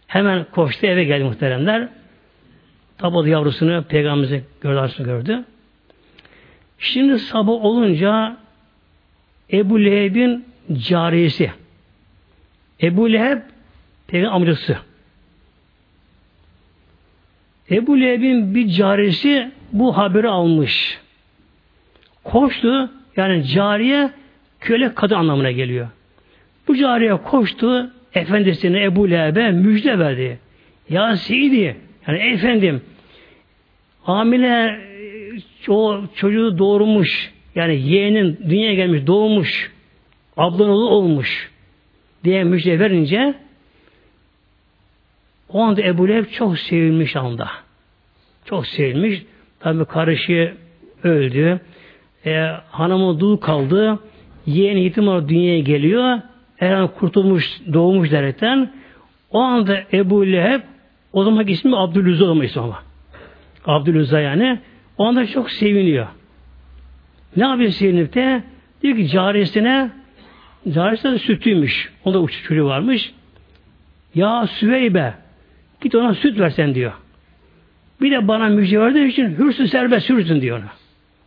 [0.08, 1.88] Hemen koştu eve geldi muhteremler.
[2.98, 5.44] Tabi yavrusunu peygamberimizi gördü, gördü.
[6.80, 8.38] Şimdi sabah olunca
[9.54, 11.52] Ebu Leheb'in cariyesi.
[12.82, 13.42] Ebu Leheb
[14.08, 14.78] peygamber amcası.
[17.72, 21.00] Ebu Leheb'in bir carisi bu haberi almış.
[22.24, 24.10] Koştu, yani cariye
[24.60, 25.88] köle kadın anlamına geliyor.
[26.68, 30.40] Bu cariye koştu, efendisine Ebu Leheb'e müjde verdi.
[30.90, 31.76] Ya Seyidi,
[32.08, 32.82] yani efendim,
[34.04, 34.80] hamile
[35.68, 39.72] o çocuğu doğurmuş, yani yeğenin dünyaya gelmiş, doğmuş,
[40.38, 41.52] ablan olmuş
[42.24, 43.34] diye müjde verince
[45.50, 47.50] o anda Ebu Leheb çok sevilmiş anda.
[48.46, 49.24] Çok sevilmiş.
[49.60, 50.54] Tabi karışı
[51.04, 51.60] öldü.
[52.26, 52.36] E,
[52.70, 54.00] hanımı dul kaldı.
[54.46, 56.20] Yeğeni yetim olarak dünyaya geliyor.
[56.58, 58.74] Her kurtulmuş, doğmuş derekten.
[59.32, 60.62] O anda Ebu Leheb
[61.14, 62.84] o zaman ismi Abdülüzza olma ama.
[63.66, 64.60] Abdülüzza yani.
[64.98, 66.08] O anda çok seviniyor.
[67.38, 68.44] Ne yapıyor sevinip de?
[68.82, 69.90] Diyor ki carisine
[70.74, 71.94] carisi de sütüymüş.
[72.06, 73.14] Onda uç çocuğu varmış.
[74.16, 75.14] Ya Süveybe
[75.82, 76.94] Git ona süt versen diyor.
[78.02, 80.72] Bir de bana müjde verdiği için hürsün serbest hürsün diyor ona.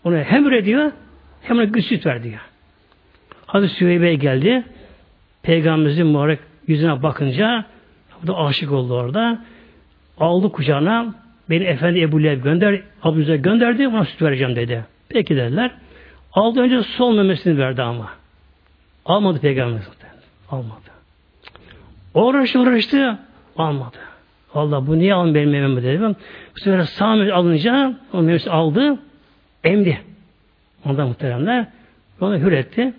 [0.05, 0.93] Ona hem diyor
[1.43, 2.41] hem ona süt ver diyor.
[3.47, 4.65] Hazreti Süheybe geldi.
[5.43, 7.65] Peygamberimizin mübarek yüzüne bakınca
[8.25, 9.39] o da aşık oldu orada.
[10.19, 11.15] Aldı kucağına
[11.51, 14.85] beni Efendi Ebu Leheb gönder, Abdülüz'e gönderdi, ona süt vereceğim dedi.
[15.09, 15.71] Peki dediler.
[16.33, 18.11] Aldı önce sol memesini verdi ama.
[19.05, 19.89] Almadı Peygamberimiz.
[20.51, 20.91] Almadı.
[22.15, 23.19] Uğraştı uğraştı.
[23.57, 23.97] Almadı.
[24.55, 26.17] Allah bu niye alın benim mememi dedim.
[26.57, 28.99] Bu sefer memesi alınca o memesi aldı,
[29.65, 30.01] emdi.
[30.85, 31.67] Ondan muhteremler.
[32.21, 32.93] Onu hür etti.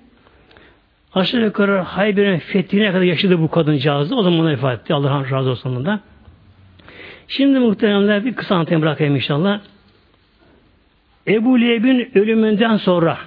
[1.14, 4.16] Aşağı yukarı Hayber'in fethine kadar yaşadı bu kadıncağızı.
[4.16, 4.94] O zaman ona ifade etti.
[4.94, 6.00] Allah razı olsun ondan.
[7.28, 9.60] Şimdi muhteremler bir kısa anlatayım bırakayım inşallah.
[11.28, 13.18] Ebu Leheb'in ölümünden sonra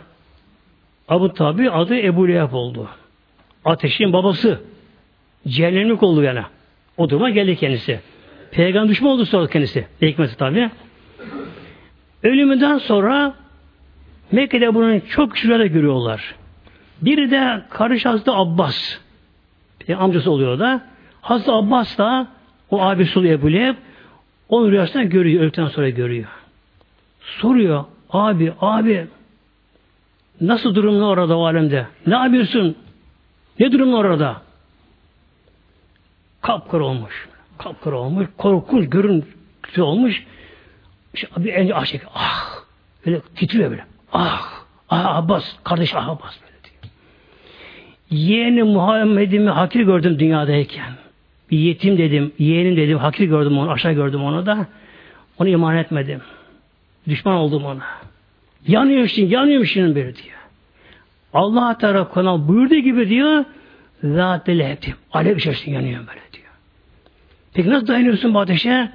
[1.08, 2.88] Abu Tabi adı Ebu Leheb oldu.
[3.64, 4.60] Ateşin babası.
[5.48, 6.42] Cehennemlik oldu yani.
[6.96, 8.00] O duruma geldi kendisi.
[8.52, 9.86] Peygamber düşman oldu sonra kendisi.
[10.02, 10.70] Hikmeti tabi.
[12.22, 13.34] Ölümünden sonra
[14.32, 16.34] Mekke'de bunun çok kişiler görüyorlar.
[17.02, 18.98] Biri de karış Hazreti Abbas.
[19.88, 20.80] Bir amcası oluyor da.
[21.20, 22.26] Hazreti Abbas da
[22.70, 23.74] o abisi oluyor Ebu Leheb.
[24.48, 25.42] Onu rüyasında görüyor.
[25.42, 26.28] Öldükten sonra görüyor.
[27.20, 27.84] Soruyor.
[28.10, 29.06] Abi, abi
[30.40, 31.86] nasıl durumun orada o alemde?
[32.06, 32.76] Ne yapıyorsun?
[33.60, 34.42] Ne durumun orada?
[36.42, 37.28] Kapkara olmuş.
[37.62, 38.26] Kapkara olmuş.
[38.38, 40.24] Korkunç görüntü olmuş.
[41.14, 42.12] İşte bir önce ah çekiyor.
[42.14, 42.62] Ah.
[43.06, 43.84] Böyle titriyor böyle.
[44.12, 44.64] Ah.
[44.88, 45.44] Ah Abbas.
[45.64, 46.92] Kardeş ah Abbas böyle diyor.
[48.10, 50.92] Yeğeni Muhammed'imi hakir gördüm dünyadayken.
[51.50, 52.32] Bir yetim dedim.
[52.38, 52.98] Yeğenim dedim.
[52.98, 53.70] Hakir gördüm onu.
[53.70, 54.66] Aşağı gördüm onu da.
[55.38, 56.20] Onu iman etmedim.
[57.08, 57.84] Düşman oldum ona.
[58.66, 60.38] Yanıyor şimdi, yanıyor şimdi bir diyor.
[61.34, 63.44] Allah tarafından buyurduğu gibi diyor,
[64.02, 64.94] Zat-ı lehebtim.
[65.12, 66.31] Alev içerisinde yanıyor böyle.
[67.54, 68.90] Peki nasıl dayanıyorsun bu ateşe?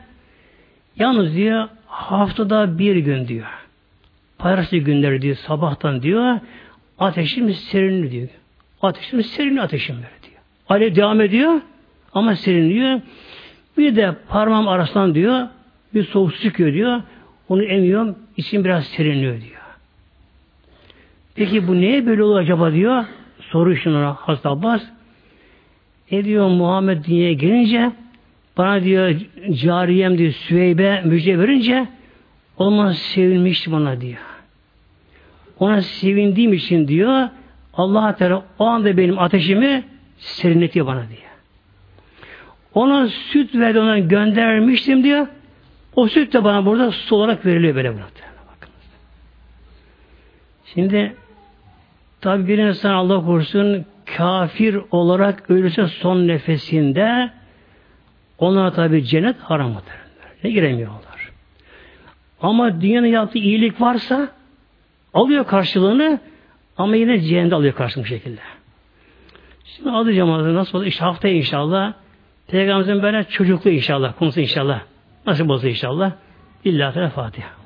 [0.97, 3.47] Yalnız diyor, haftada bir gün diyor.
[4.37, 6.39] Paylaştığı günleri diyor, sabahtan diyor,
[6.99, 8.27] ateşim serinli diyor.
[8.81, 10.41] Ateşim serinli ateşim diyor.
[10.69, 11.61] Alev devam ediyor
[12.13, 13.01] ama serinliyor.
[13.77, 15.47] Bir de parmağım arasından diyor,
[15.93, 17.01] bir soğuk çıkıyor diyor.
[17.49, 19.61] Onu emiyorum, içim biraz serinliyor diyor.
[21.35, 23.05] Peki bu neye böyle olur acaba diyor.
[23.39, 24.81] Soru şuna Hazreti Abbas.
[26.11, 27.91] E diyor Muhammed dünyaya gelince
[28.57, 29.15] bana diyor
[29.51, 31.87] cariyem diyor Süheybe müjde verince
[32.57, 34.17] olmaz sevilmişti bana diyor.
[35.59, 37.29] ona sevindiğim için diyor
[37.73, 39.83] Allah Teala o anda benim ateşimi
[40.17, 41.21] serinletiyor bana diyor.
[42.73, 45.27] Ona süt verdi ona göndermiştim diyor.
[45.95, 47.89] O süt de bana burada su olarak veriliyor böyle.
[47.93, 48.03] Bakınız.
[50.65, 51.15] Şimdi
[52.21, 53.85] tabi bir insan Allah korusun
[54.17, 57.31] kafir olarak ölürse son nefesinde
[58.39, 59.83] ona tabi cennet haram mıdır?
[60.43, 61.31] Ne giremiyorlar.
[62.41, 64.29] Ama dünyanın yaptığı iyilik varsa
[65.13, 66.19] alıyor karşılığını
[66.77, 68.41] ama yine cehennemde alıyor karşılığını bu şekilde.
[69.65, 70.85] Şimdi alacağım nasıl olur?
[70.85, 71.93] İşte haftaya inşallah
[72.47, 74.81] Peygamberimizin böyle çocukluğu inşallah, konusu inşallah.
[75.25, 76.11] Nasıl olsa inşallah.
[76.65, 77.56] İlla Fatiha.